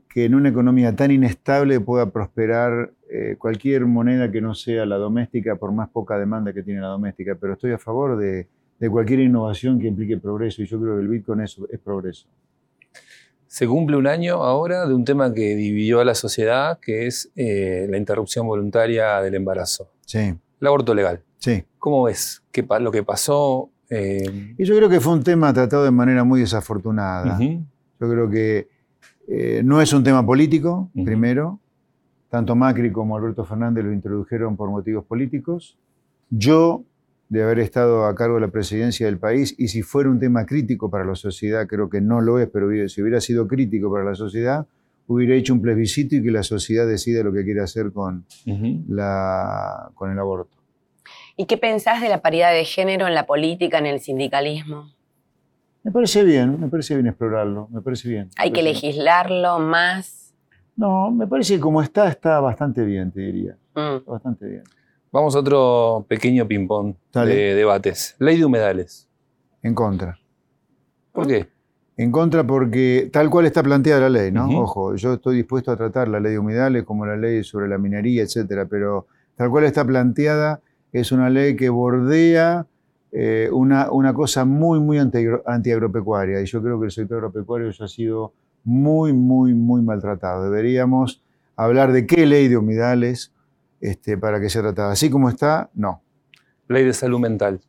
que 0.08 0.24
en 0.26 0.34
una 0.34 0.50
economía 0.50 0.96
tan 0.96 1.10
inestable 1.10 1.80
pueda 1.80 2.10
prosperar 2.10 2.92
eh, 3.14 3.36
cualquier 3.36 3.84
moneda 3.84 4.30
que 4.30 4.40
no 4.40 4.54
sea 4.54 4.86
la 4.86 4.96
doméstica, 4.96 5.56
por 5.56 5.70
más 5.70 5.90
poca 5.90 6.18
demanda 6.18 6.54
que 6.54 6.62
tiene 6.62 6.80
la 6.80 6.88
doméstica, 6.88 7.36
pero 7.38 7.52
estoy 7.52 7.72
a 7.72 7.78
favor 7.78 8.16
de, 8.16 8.48
cualquier 8.90 9.20
innovación 9.20 9.78
que 9.78 9.86
implique 9.86 10.16
progreso 10.16 10.62
y 10.62 10.66
yo 10.66 10.80
creo 10.80 10.96
que 10.96 11.02
el 11.02 11.08
Bitcoin 11.08 11.42
es, 11.42 11.56
es 11.70 11.78
progreso. 11.78 12.26
Se 13.46 13.68
cumple 13.68 13.98
un 13.98 14.06
año 14.06 14.42
ahora 14.42 14.86
de 14.86 14.94
un 14.94 15.04
tema 15.04 15.34
que 15.34 15.54
dividió 15.54 16.00
a 16.00 16.06
la 16.06 16.14
sociedad, 16.14 16.78
que 16.80 17.06
es 17.06 17.30
eh, 17.36 17.86
la 17.90 17.98
interrupción 17.98 18.46
voluntaria 18.46 19.20
del 19.20 19.34
embarazo. 19.34 19.90
Sí. 20.06 20.34
El 20.58 20.66
aborto 20.66 20.94
legal. 20.94 21.20
Sí. 21.36 21.62
¿Cómo 21.78 22.04
ves 22.04 22.42
¿Qué, 22.50 22.66
lo 22.80 22.90
que 22.90 23.02
pasó? 23.02 23.68
Eh, 23.90 24.54
y 24.56 24.64
yo 24.64 24.74
creo 24.74 24.88
que 24.88 25.00
fue 25.00 25.12
un 25.12 25.22
tema 25.22 25.52
tratado 25.52 25.84
de 25.84 25.90
manera 25.90 26.24
muy 26.24 26.40
desafortunada. 26.40 27.38
Yo 27.38 28.08
creo 28.08 28.30
que 28.30 28.68
eh, 29.28 29.60
no 29.62 29.82
es 29.82 29.92
un 29.92 30.02
tema 30.02 30.24
político, 30.24 30.90
primero. 31.04 31.60
Tanto 32.32 32.56
Macri 32.56 32.90
como 32.90 33.14
Alberto 33.14 33.44
Fernández 33.44 33.84
lo 33.84 33.92
introdujeron 33.92 34.56
por 34.56 34.70
motivos 34.70 35.04
políticos. 35.04 35.76
Yo, 36.30 36.82
de 37.28 37.42
haber 37.42 37.58
estado 37.58 38.06
a 38.06 38.14
cargo 38.14 38.36
de 38.36 38.40
la 38.40 38.48
presidencia 38.48 39.04
del 39.04 39.18
país, 39.18 39.54
y 39.58 39.68
si 39.68 39.82
fuera 39.82 40.08
un 40.08 40.18
tema 40.18 40.46
crítico 40.46 40.90
para 40.90 41.04
la 41.04 41.14
sociedad, 41.14 41.66
creo 41.66 41.90
que 41.90 42.00
no 42.00 42.22
lo 42.22 42.38
es, 42.38 42.48
pero 42.48 42.70
si 42.88 43.02
hubiera 43.02 43.20
sido 43.20 43.46
crítico 43.46 43.92
para 43.92 44.04
la 44.04 44.14
sociedad, 44.14 44.66
hubiera 45.08 45.34
hecho 45.34 45.52
un 45.52 45.60
plebiscito 45.60 46.16
y 46.16 46.22
que 46.22 46.30
la 46.30 46.42
sociedad 46.42 46.86
decida 46.86 47.22
lo 47.22 47.34
que 47.34 47.44
quiere 47.44 47.60
hacer 47.60 47.92
con, 47.92 48.24
la, 48.88 49.90
con 49.94 50.10
el 50.10 50.18
aborto. 50.18 50.56
¿Y 51.36 51.44
qué 51.44 51.58
pensás 51.58 52.00
de 52.00 52.08
la 52.08 52.22
paridad 52.22 52.54
de 52.54 52.64
género 52.64 53.06
en 53.06 53.14
la 53.14 53.26
política, 53.26 53.76
en 53.76 53.84
el 53.84 54.00
sindicalismo? 54.00 54.90
Me 55.82 55.92
parece 55.92 56.24
bien, 56.24 56.58
me 56.58 56.68
parece 56.68 56.94
bien 56.94 57.08
explorarlo, 57.08 57.68
me 57.70 57.82
parece 57.82 58.08
bien. 58.08 58.30
¿Hay 58.38 58.52
que 58.52 58.62
legislarlo 58.62 59.58
más? 59.58 60.21
No, 60.76 61.10
me 61.10 61.26
parece 61.26 61.54
que 61.54 61.60
como 61.60 61.82
está, 61.82 62.08
está 62.08 62.40
bastante 62.40 62.84
bien, 62.84 63.10
te 63.10 63.20
diría. 63.20 63.56
Mm. 63.74 64.04
Bastante 64.10 64.46
bien. 64.46 64.62
Vamos 65.10 65.36
a 65.36 65.40
otro 65.40 66.06
pequeño 66.08 66.48
ping-pong 66.48 66.94
de 67.12 67.54
debates. 67.54 68.16
Ley 68.18 68.38
de 68.38 68.44
humedales. 68.46 69.08
En 69.62 69.74
contra. 69.74 70.18
¿Por 71.12 71.26
qué? 71.26 71.48
En 71.98 72.10
contra 72.10 72.44
porque 72.44 73.10
tal 73.12 73.28
cual 73.28 73.44
está 73.44 73.62
planteada 73.62 74.00
la 74.00 74.08
ley, 74.08 74.32
¿no? 74.32 74.48
Ojo, 74.60 74.96
yo 74.96 75.12
estoy 75.12 75.36
dispuesto 75.36 75.70
a 75.70 75.76
tratar 75.76 76.08
la 76.08 76.18
ley 76.18 76.32
de 76.32 76.38
humedales 76.38 76.84
como 76.84 77.04
la 77.04 77.16
ley 77.16 77.44
sobre 77.44 77.68
la 77.68 77.76
minería, 77.76 78.22
etcétera, 78.22 78.64
pero 78.64 79.06
tal 79.36 79.50
cual 79.50 79.64
está 79.64 79.84
planteada, 79.84 80.62
es 80.92 81.12
una 81.12 81.28
ley 81.28 81.54
que 81.56 81.68
bordea 81.68 82.66
eh, 83.12 83.50
una, 83.52 83.92
una, 83.92 84.14
cosa 84.14 84.46
muy, 84.46 84.80
muy 84.80 84.98
antiagropecuaria. 84.98 86.40
Y 86.40 86.46
yo 86.46 86.62
creo 86.62 86.80
que 86.80 86.86
el 86.86 86.90
sector 86.90 87.18
agropecuario 87.18 87.70
ya 87.70 87.84
ha 87.84 87.88
sido 87.88 88.32
muy, 88.64 89.12
muy, 89.12 89.54
muy 89.54 89.82
maltratado. 89.82 90.44
Deberíamos 90.44 91.22
hablar 91.56 91.92
de 91.92 92.06
qué 92.06 92.26
ley 92.26 92.48
de 92.48 92.56
humedales 92.56 93.32
este, 93.80 94.16
para 94.16 94.40
que 94.40 94.48
sea 94.48 94.62
tratada. 94.62 94.92
Así 94.92 95.10
como 95.10 95.28
está, 95.28 95.70
no. 95.74 96.02
Ley 96.68 96.84
de 96.84 96.92
salud 96.92 97.18
mental. 97.18 97.60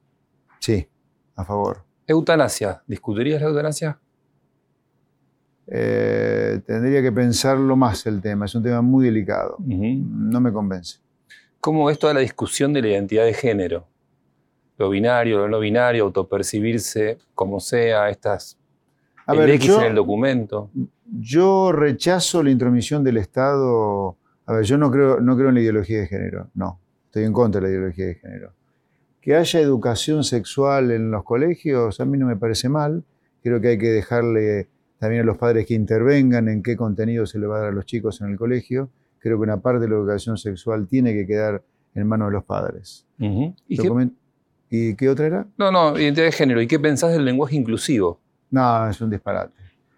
Sí, 0.60 0.88
a 1.36 1.44
favor. 1.44 1.84
Eutanasia. 2.08 2.84
¿Discutirías 2.88 3.42
la 3.42 3.48
eutanasia? 3.50 4.00
Eh, 5.68 6.62
tendría 6.66 7.02
que 7.02 7.12
pensarlo 7.12 7.76
más 7.76 8.06
el 8.06 8.22
tema. 8.22 8.46
Es 8.46 8.56
un 8.56 8.64
tema 8.64 8.82
muy 8.82 9.06
delicado. 9.06 9.58
No 9.60 10.40
me 10.40 10.52
convence. 10.52 11.00
¿Cómo 11.60 11.90
es 11.90 11.98
toda 11.98 12.14
la 12.14 12.20
discusión 12.20 12.74
de 12.74 12.82
la 12.82 12.90
identidad 12.90 13.26
de 13.26 13.34
género? 13.34 13.88
Lo 14.78 14.90
binario, 14.90 15.38
lo 15.40 15.48
no 15.48 15.60
binario, 15.60 16.04
autopercibirse 16.04 17.18
como 17.34 17.60
sea, 17.60 18.10
estas 18.10 18.58
a 19.26 19.34
el 19.34 19.50
X 19.52 19.70
en 19.70 19.84
el 19.84 19.96
documento. 19.96 20.70
Yo 21.06 21.72
rechazo 21.72 22.44
la 22.44 22.52
intromisión 22.52 23.04
del 23.04 23.18
Estado. 23.18 24.18
A 24.46 24.54
ver, 24.54 24.64
yo 24.66 24.78
no 24.78 24.92
creo, 24.92 25.20
no 25.20 25.36
creo 25.36 25.50
en 25.50 25.56
la 25.56 25.62
ideología 25.62 26.00
de 26.00 26.08
género, 26.08 26.50
no. 26.54 26.80
Estoy 27.06 27.24
en 27.24 27.34
contra 27.34 27.62
de 27.62 27.68
la 27.68 27.74
ideología 27.74 28.06
de 28.08 28.16
género. 28.16 28.54
Que 29.22 29.36
haya 29.36 29.60
educación 29.60 30.24
sexual 30.24 30.92
en 30.92 31.12
los 31.12 31.24
colegios, 31.24 32.00
a 32.00 32.06
mí 32.06 32.18
no 32.18 32.28
me 32.28 32.36
parece 32.36 32.68
mal. 32.70 33.04
Creo 33.42 33.62
que 33.62 33.70
hay 33.70 33.78
que 33.78 33.90
dejarle 33.90 34.70
también 35.00 35.22
a 35.22 35.26
los 35.26 35.38
padres 35.38 35.66
que 35.66 35.74
intervengan 35.74 36.48
en 36.50 36.64
qué 36.64 36.76
contenido 36.76 37.26
se 37.26 37.40
le 37.40 37.48
va 37.48 37.58
a 37.58 37.60
dar 37.60 37.70
a 37.70 37.72
los 37.72 37.86
chicos 37.86 38.22
en 38.22 38.30
el 38.30 38.38
colegio 38.38 38.90
creo 39.24 39.38
que 39.38 39.44
una 39.44 39.62
parte 39.62 39.80
de 39.80 39.88
la 39.88 39.96
educación 39.96 40.38
sexual 40.38 40.86
tiene 40.86 41.14
que 41.14 41.26
quedar 41.26 41.64
en 41.96 42.08
manos 42.08 42.28
de 42.28 42.34
los 42.34 42.44
padres. 42.44 43.08
¿Y, 44.70 44.96
qué? 44.96 45.10
otra 45.10 45.26
era? 45.26 45.48
No, 45.58 45.72
no, 45.72 45.98
identidad 45.98 46.26
de 46.26 46.32
género. 46.34 46.62
¿Y 46.62 46.68
qué 46.68 46.78
pensás 46.78 47.14
del 47.14 47.24
lenguaje 47.24 47.56
inclusivo? 47.56 48.20
No, 48.54 48.88
es 48.88 49.02
un 49.02 49.10
disparate. 49.10 49.52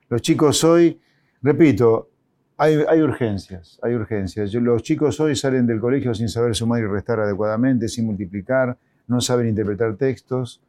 Los 0.08 0.22
chicos 0.22 0.64
hoy, 0.64 0.98
repito, 1.42 2.08
hay, 2.56 3.02
urgencias, 3.02 3.78
hay 3.84 3.96
urgencias. 3.96 4.54
los 4.54 4.82
chicos 4.82 5.20
hoy 5.20 5.36
salen 5.36 5.68
del 5.68 5.82
colegio 5.82 6.14
sin 6.14 6.30
saber 6.30 6.56
sumar 6.56 6.80
y 6.80 6.86
restar 6.86 7.20
adecuadamente, 7.20 7.90
sin 7.90 8.06
multiplicar, 8.06 8.78
no 9.08 9.20
saben 9.20 9.50
interpretar 9.50 9.98
textos. 9.98 10.62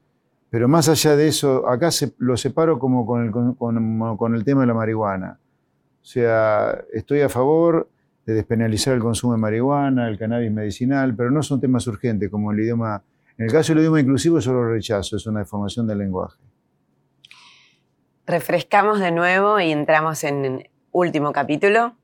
Pero 0.50 0.66
más 0.66 0.88
allá 0.88 1.14
de 1.14 1.28
eso, 1.28 1.68
acá 1.68 1.92
se, 1.92 2.12
lo 2.18 2.36
separo 2.36 2.80
como 2.80 3.06
con 3.06 3.24
el, 3.24 3.30
con 3.56 4.34
el 4.34 4.44
tema 4.44 4.62
de 4.62 4.66
la 4.66 4.74
marihuana. 4.74 5.38
O 6.02 6.04
sea, 6.04 6.84
estoy 6.92 7.20
a 7.20 7.28
favor 7.28 7.88
de 8.26 8.34
despenalizar 8.34 8.94
el 8.94 9.00
consumo 9.00 9.34
de 9.34 9.38
marihuana, 9.38 10.08
el 10.08 10.18
cannabis 10.18 10.50
medicinal, 10.50 11.14
pero 11.14 11.30
no 11.30 11.40
son 11.40 11.60
temas 11.60 11.86
urgentes 11.86 12.30
como 12.30 12.50
el 12.50 12.58
idioma. 12.58 13.00
En 13.38 13.44
el 13.46 13.52
caso 13.52 13.72
del 13.72 13.82
idioma 13.82 14.00
inclusivo, 14.00 14.40
solo 14.40 14.68
rechazo, 14.68 15.14
es 15.16 15.26
una 15.28 15.38
deformación 15.38 15.86
del 15.86 15.98
lenguaje. 15.98 16.45
Refrescamos 18.26 18.98
de 18.98 19.12
nuevo 19.12 19.60
y 19.60 19.70
entramos 19.70 20.24
en 20.24 20.68
último 20.90 21.32
capítulo. 21.32 21.94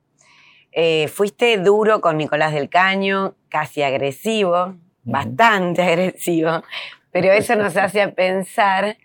Eh, 0.71 1.09
fuiste 1.09 1.59
duro 1.59 2.01
con 2.01 2.17
Nicolás 2.17 2.53
del 2.53 2.69
Caño, 2.69 3.35
casi 3.49 3.83
agresivo, 3.83 4.77
bastante 5.03 5.83
agresivo, 5.93 6.63
pero 7.11 7.33
eso 7.33 7.57
nos 7.57 7.77
hace 7.77 8.07
pensar 8.09 8.99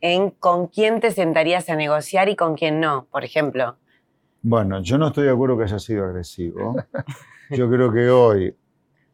en 0.00 0.30
con 0.30 0.66
quién 0.66 1.00
te 1.00 1.10
sentarías 1.10 1.68
a 1.68 1.76
negociar 1.76 2.28
y 2.28 2.36
con 2.36 2.56
quién 2.56 2.80
no. 2.80 3.06
Por 3.10 3.22
ejemplo, 3.22 3.76
bueno, 4.40 4.82
yo 4.82 4.98
no 4.98 5.08
estoy 5.08 5.24
de 5.24 5.30
acuerdo 5.30 5.56
que 5.56 5.64
haya 5.64 5.78
sido 5.78 6.04
agresivo. 6.04 6.74
Yo 7.50 7.70
creo 7.70 7.92
que 7.92 8.08
hoy 8.08 8.56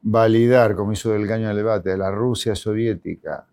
validar, 0.01 0.75
como 0.75 0.93
hizo 0.93 1.11
del 1.11 1.27
caño 1.27 1.49
del 1.49 1.57
debate, 1.57 1.91
de 1.91 1.99
la 1.99 2.11
Rusia 2.11 2.55
soviética, 2.55 3.47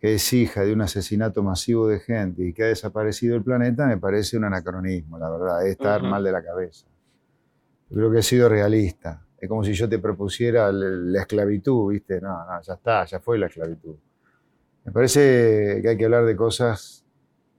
que 0.00 0.14
es 0.14 0.32
hija 0.32 0.62
de 0.62 0.72
un 0.72 0.80
asesinato 0.80 1.42
masivo 1.42 1.88
de 1.88 1.98
gente 1.98 2.46
y 2.46 2.52
que 2.52 2.64
ha 2.64 2.66
desaparecido 2.66 3.36
el 3.36 3.42
planeta, 3.42 3.86
me 3.86 3.98
parece 3.98 4.36
un 4.36 4.44
anacronismo, 4.44 5.18
la 5.18 5.28
verdad, 5.30 5.66
es 5.66 5.72
estar 5.72 6.02
mal 6.02 6.22
de 6.22 6.32
la 6.32 6.42
cabeza. 6.42 6.86
Yo 7.90 7.96
creo 7.96 8.12
que 8.12 8.18
he 8.18 8.22
sido 8.22 8.48
realista. 8.48 9.24
Es 9.38 9.48
como 9.48 9.64
si 9.64 9.72
yo 9.72 9.88
te 9.88 9.98
propusiera 9.98 10.70
la 10.72 11.20
esclavitud, 11.20 11.92
¿viste? 11.92 12.20
No, 12.20 12.30
no, 12.30 12.60
ya 12.60 12.74
está, 12.74 13.04
ya 13.04 13.20
fue 13.20 13.38
la 13.38 13.46
esclavitud. 13.46 13.96
Me 14.84 14.92
parece 14.92 15.80
que 15.82 15.88
hay 15.88 15.96
que 15.96 16.04
hablar 16.04 16.24
de 16.24 16.36
cosas 16.36 17.04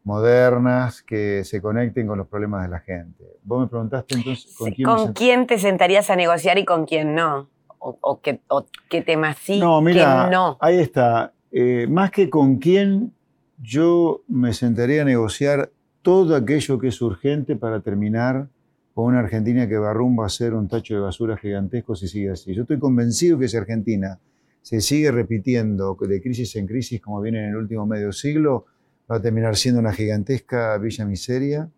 modernas 0.03 1.03
que 1.03 1.43
se 1.43 1.61
conecten 1.61 2.07
con 2.07 2.17
los 2.17 2.27
problemas 2.27 2.63
de 2.63 2.69
la 2.69 2.79
gente. 2.79 3.23
Vos 3.43 3.61
me 3.61 3.67
preguntaste 3.67 4.15
entonces 4.15 4.55
con 4.83 5.13
quién, 5.13 5.45
te 5.45 5.57
sentarías 5.57 6.09
a 6.09 6.15
negociar 6.15 6.57
y 6.57 6.65
con 6.65 6.85
quién 6.85 7.15
no. 7.15 7.49
O, 7.81 8.19
qué, 8.19 9.01
temas 9.01 9.37
sí, 9.37 9.59
no, 9.59 9.79
mira, 9.81 10.29
no. 10.29 10.57
Ahí 10.59 10.79
está. 10.79 11.31
Eh, 11.51 11.87
más 11.87 12.11
que 12.11 12.29
con 12.29 12.57
quién, 12.57 13.13
yo 13.61 14.23
me 14.27 14.53
sentaría 14.53 15.01
a 15.01 15.05
negociar 15.05 15.71
todo 16.01 16.35
aquello 16.35 16.79
que 16.79 16.89
es 16.89 17.01
urgente 17.01 17.55
para 17.55 17.81
terminar 17.81 18.47
con 18.93 19.05
una 19.05 19.19
Argentina 19.19 19.67
que 19.67 19.77
va 19.77 19.93
rumbo 19.93 20.23
a 20.23 20.29
ser 20.29 20.53
un 20.53 20.67
tacho 20.67 20.95
de 20.95 21.01
basura 21.01 21.37
gigantesco 21.37 21.95
si 21.95 22.07
sigue 22.07 22.31
así. 22.31 22.53
Yo 22.53 22.63
estoy 22.63 22.79
convencido 22.79 23.37
que 23.37 23.47
si 23.47 23.57
Argentina 23.57 24.19
se 24.61 24.81
sigue 24.81 25.11
repitiendo 25.11 25.97
de 25.99 26.21
crisis 26.21 26.55
en 26.55 26.67
crisis 26.67 27.01
como 27.01 27.21
viene 27.21 27.39
en 27.39 27.49
el 27.49 27.55
último 27.55 27.85
medio 27.85 28.11
siglo, 28.11 28.65
va 29.09 29.17
a 29.17 29.21
terminar 29.21 29.55
siendo 29.55 29.79
una 29.79 29.93
gigantesca 29.93 30.77
villa 30.77 31.05
miseria. 31.05 31.69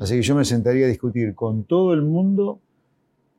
Así 0.00 0.14
que 0.14 0.22
yo 0.22 0.36
me 0.36 0.44
sentaría 0.44 0.86
a 0.86 0.88
discutir 0.88 1.34
con 1.34 1.64
todo 1.64 1.92
el 1.92 2.02
mundo 2.02 2.60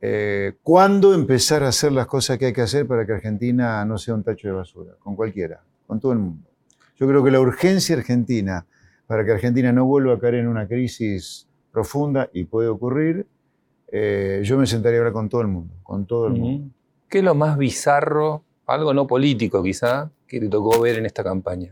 eh, 0.01 0.53
cuándo 0.63 1.13
empezar 1.13 1.63
a 1.63 1.69
hacer 1.69 1.91
las 1.91 2.07
cosas 2.07 2.37
que 2.37 2.47
hay 2.47 2.53
que 2.53 2.61
hacer 2.61 2.87
para 2.87 3.05
que 3.05 3.13
Argentina 3.13 3.85
no 3.85 3.97
sea 3.97 4.15
un 4.15 4.23
tacho 4.23 4.47
de 4.47 4.53
basura, 4.55 4.95
con 4.99 5.15
cualquiera, 5.15 5.63
con 5.91 5.99
todo 5.99 6.13
el 6.13 6.19
mundo. 6.19 6.47
Yo 6.95 7.05
creo 7.05 7.21
que 7.21 7.31
la 7.31 7.41
urgencia 7.41 7.97
argentina 7.97 8.65
para 9.07 9.25
que 9.25 9.33
Argentina 9.33 9.73
no 9.73 9.83
vuelva 9.83 10.13
a 10.13 10.19
caer 10.19 10.35
en 10.35 10.47
una 10.47 10.65
crisis 10.65 11.49
profunda 11.69 12.29
y 12.31 12.45
puede 12.45 12.69
ocurrir, 12.69 13.27
eh, 13.91 14.39
yo 14.41 14.57
me 14.57 14.65
sentaría 14.65 14.99
a 14.99 15.01
hablar 15.01 15.11
con 15.11 15.27
todo 15.27 15.41
el 15.41 15.49
mundo, 15.49 15.73
con 15.83 16.05
todo 16.05 16.27
el 16.27 16.33
mundo. 16.35 16.73
¿Qué 17.09 17.17
es 17.17 17.23
lo 17.25 17.35
más 17.35 17.57
bizarro, 17.57 18.45
algo 18.67 18.93
no 18.93 19.05
político 19.05 19.61
quizá, 19.61 20.09
que 20.25 20.39
te 20.39 20.47
tocó 20.47 20.79
ver 20.79 20.97
en 20.97 21.07
esta 21.07 21.25
campaña? 21.25 21.71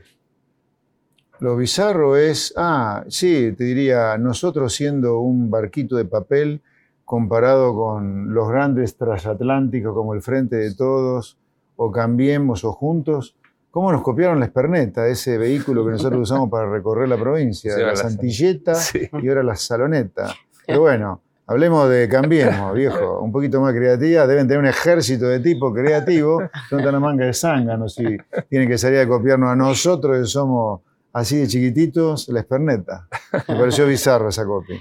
Lo 1.40 1.56
bizarro 1.56 2.18
es, 2.18 2.54
ah, 2.58 3.06
sí, 3.08 3.54
te 3.58 3.64
diría, 3.64 4.18
nosotros 4.18 4.76
siendo 4.76 5.22
un 5.22 5.50
barquito 5.50 5.96
de 5.96 6.04
papel 6.04 6.62
comparado 7.06 7.74
con 7.74 8.34
los 8.34 8.50
grandes 8.50 8.98
transatlánticos 8.98 9.94
como 9.94 10.14
el 10.14 10.22
Frente 10.22 10.58
de 10.58 10.76
Todos, 10.76 11.38
o 11.78 11.90
Cambiemos 11.90 12.66
o 12.66 12.74
Juntos, 12.74 13.38
¿cómo 13.72 13.92
nos 13.92 14.02
copiaron 14.02 14.40
la 14.40 14.46
Esperneta, 14.46 15.08
ese 15.08 15.38
vehículo 15.38 15.86
que 15.86 15.92
nosotros 15.92 16.22
usamos 16.22 16.50
para 16.50 16.70
recorrer 16.70 17.10
la 17.10 17.18
provincia? 17.18 17.78
la, 17.78 17.96
Santilleta 17.96 18.74
y 19.22 19.28
ahora 19.28 19.44
la 19.44 19.56
Saloneta. 19.56 20.34
Pero 20.66 20.82
bueno, 20.82 21.22
Hablemos 21.50 21.90
de 21.90 22.08
Cambiemos, 22.08 22.76
viejo, 22.76 23.22
un 23.22 23.32
poquito 23.32 23.60
más 23.60 23.74
creativa. 23.74 24.28
Deben 24.28 24.48
tener 24.48 24.60
un 24.60 24.68
ejército 24.68 25.28
de 25.28 25.40
tipo 25.40 25.74
creativo. 25.74 26.44
Son 26.70 26.84
tan 26.84 27.02
manga 27.02 27.26
de 27.26 27.34
zánganos 27.34 27.96
si 27.96 28.04
tienen 28.52 28.70
que 28.70 28.78
salir 28.78 29.00
a 29.00 29.08
copiarnos 29.08 29.50
a 29.50 29.56
nosotros, 29.56 30.20
que 30.20 30.26
somos 30.26 30.82
así 31.12 31.38
de 31.38 31.48
chiquititos, 31.48 32.30
la 32.30 32.42
esperneta. 32.42 33.08
Me 33.48 33.56
pareció 33.56 33.88
bizarro 33.88 34.30
esa 34.30 34.46
copia. 34.46 34.80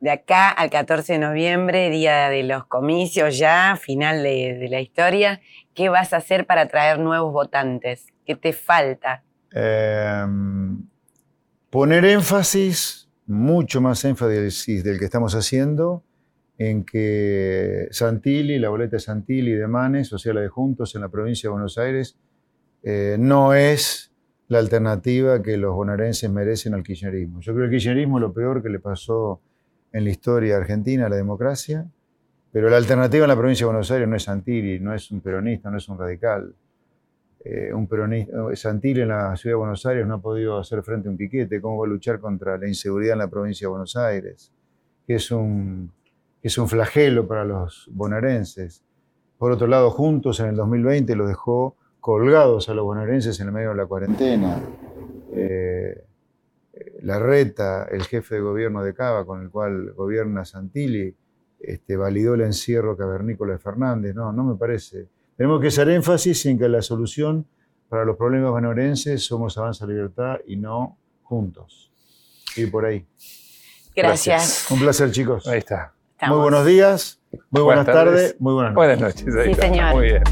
De 0.00 0.10
acá 0.10 0.48
al 0.48 0.70
14 0.70 1.12
de 1.12 1.18
noviembre, 1.18 1.90
día 1.90 2.30
de 2.30 2.44
los 2.44 2.64
comicios 2.64 3.36
ya, 3.36 3.78
final 3.78 4.22
de, 4.22 4.68
la 4.70 4.80
historia, 4.80 5.42
¿qué 5.74 5.90
vas 5.90 6.14
a 6.14 6.16
hacer 6.16 6.46
para 6.46 6.62
atraer 6.62 6.98
nuevos 6.98 7.30
votantes? 7.30 8.06
¿Qué 8.26 8.34
te 8.34 8.52
falta? 8.52 9.22
Em, 9.52 10.82
poner 11.70 12.04
énfasis, 12.04 13.08
mucho 13.26 13.80
más 13.80 14.04
énfasis 14.04 14.82
del 14.82 14.98
que 14.98 15.04
estamos 15.04 15.34
haciendo, 15.34 16.02
en 16.58 16.84
que 16.84 17.86
Santilli, 17.90 18.58
la 18.58 18.70
boleta 18.70 18.96
de 18.96 19.00
Santilli 19.00 19.52
de 19.52 19.68
Manes, 19.68 20.12
o 20.12 20.18
sea, 20.18 20.34
la 20.34 20.40
de 20.40 20.48
Juntos 20.48 20.94
en 20.94 21.02
la 21.02 21.08
provincia 21.08 21.48
de 21.48 21.52
Buenos 21.52 21.78
Aires, 21.78 22.18
eh, 22.82 23.16
no 23.18 23.54
es 23.54 24.12
la 24.48 24.58
alternativa 24.58 25.42
que 25.42 25.56
los 25.56 25.74
bonaerenses 25.74 26.30
merecen 26.30 26.74
al 26.74 26.82
kirchnerismo. 26.82 27.40
Yo 27.40 27.54
creo 27.54 27.68
que 27.68 27.76
el 27.76 27.80
kirchnerismo 27.80 28.18
es 28.18 28.22
lo 28.22 28.32
peor 28.32 28.62
que 28.62 28.68
le 28.68 28.80
pasó 28.80 29.40
en 29.92 30.04
la 30.04 30.10
historia 30.10 30.56
argentina 30.56 31.06
a 31.06 31.08
la 31.08 31.16
democracia, 31.16 31.86
pero 32.52 32.70
la 32.70 32.76
alternativa 32.76 33.24
en 33.24 33.28
la 33.28 33.36
provincia 33.36 33.64
de 33.64 33.72
Buenos 33.72 33.90
Aires 33.90 34.08
no 34.08 34.16
es 34.16 34.22
Santilli, 34.22 34.80
no 34.80 34.94
es 34.94 35.10
un 35.10 35.20
peronista, 35.20 35.70
no 35.70 35.76
es 35.76 35.88
un 35.88 35.98
radical. 35.98 36.54
Eh, 37.48 37.72
un 37.72 37.86
peronista, 37.86 38.32
Santilli 38.56 39.02
en 39.02 39.08
la 39.08 39.36
ciudad 39.36 39.52
de 39.52 39.58
Buenos 39.58 39.86
Aires 39.86 40.04
no 40.04 40.14
ha 40.14 40.20
podido 40.20 40.58
hacer 40.58 40.82
frente 40.82 41.06
a 41.06 41.12
un 41.12 41.16
piquete, 41.16 41.60
¿cómo 41.60 41.78
va 41.78 41.86
a 41.86 41.88
luchar 41.88 42.18
contra 42.18 42.58
la 42.58 42.66
inseguridad 42.66 43.12
en 43.12 43.20
la 43.20 43.28
provincia 43.28 43.66
de 43.66 43.70
Buenos 43.70 43.94
Aires? 43.94 44.52
Que 45.06 45.14
es 45.14 45.30
un 45.30 45.92
es 46.42 46.58
un 46.58 46.68
flagelo 46.68 47.28
para 47.28 47.44
los 47.44 47.88
bonaerenses. 47.92 48.84
Por 49.38 49.52
otro 49.52 49.68
lado, 49.68 49.90
Juntos 49.90 50.40
en 50.40 50.46
el 50.46 50.56
2020 50.56 51.14
los 51.14 51.28
dejó 51.28 51.76
colgados 52.00 52.68
a 52.68 52.74
los 52.74 52.84
bonaerenses 52.84 53.38
en 53.38 53.46
el 53.46 53.52
medio 53.52 53.70
de 53.70 53.76
la 53.76 53.86
cuarentena. 53.86 54.60
Eh, 55.32 56.04
la 57.02 57.20
reta, 57.20 57.84
el 57.84 58.02
jefe 58.02 58.36
de 58.36 58.40
gobierno 58.40 58.82
de 58.82 58.92
Cava, 58.92 59.24
con 59.24 59.42
el 59.42 59.50
cual 59.50 59.92
gobierna 59.92 60.44
Santilli, 60.44 61.14
este, 61.60 61.96
validó 61.96 62.34
el 62.34 62.40
encierro 62.40 62.96
cavernícola 62.96 63.52
de 63.52 63.58
Fernández. 63.58 64.14
No, 64.16 64.32
no 64.32 64.42
me 64.42 64.56
parece. 64.56 65.08
Tenemos 65.36 65.60
que 65.60 65.68
hacer 65.68 65.90
énfasis 65.90 66.46
en 66.46 66.58
que 66.58 66.68
la 66.68 66.82
solución 66.82 67.46
para 67.88 68.04
los 68.04 68.16
problemas 68.16 68.50
bonaerenses 68.50 69.24
somos 69.24 69.56
Avanza 69.58 69.86
Libertad 69.86 70.38
y 70.46 70.56
no 70.56 70.98
juntos. 71.22 71.92
Y 72.56 72.66
por 72.66 72.86
ahí. 72.86 73.06
Gracias. 73.94 74.70
Un 74.70 74.80
placer, 74.80 75.10
chicos. 75.10 75.46
Ahí 75.46 75.58
está. 75.58 75.92
Muy 76.28 76.38
buenos 76.38 76.64
días, 76.64 77.20
muy 77.50 77.62
buenas, 77.62 77.84
tardes, 77.84 78.36
muy 78.38 78.54
buenas 78.54 78.72
noches. 78.72 79.24
Buenas 79.24 79.36
noches. 79.36 79.56
sí, 79.56 79.60
señor. 79.60 79.94
Muy 79.94 80.04
bien. 80.06 80.22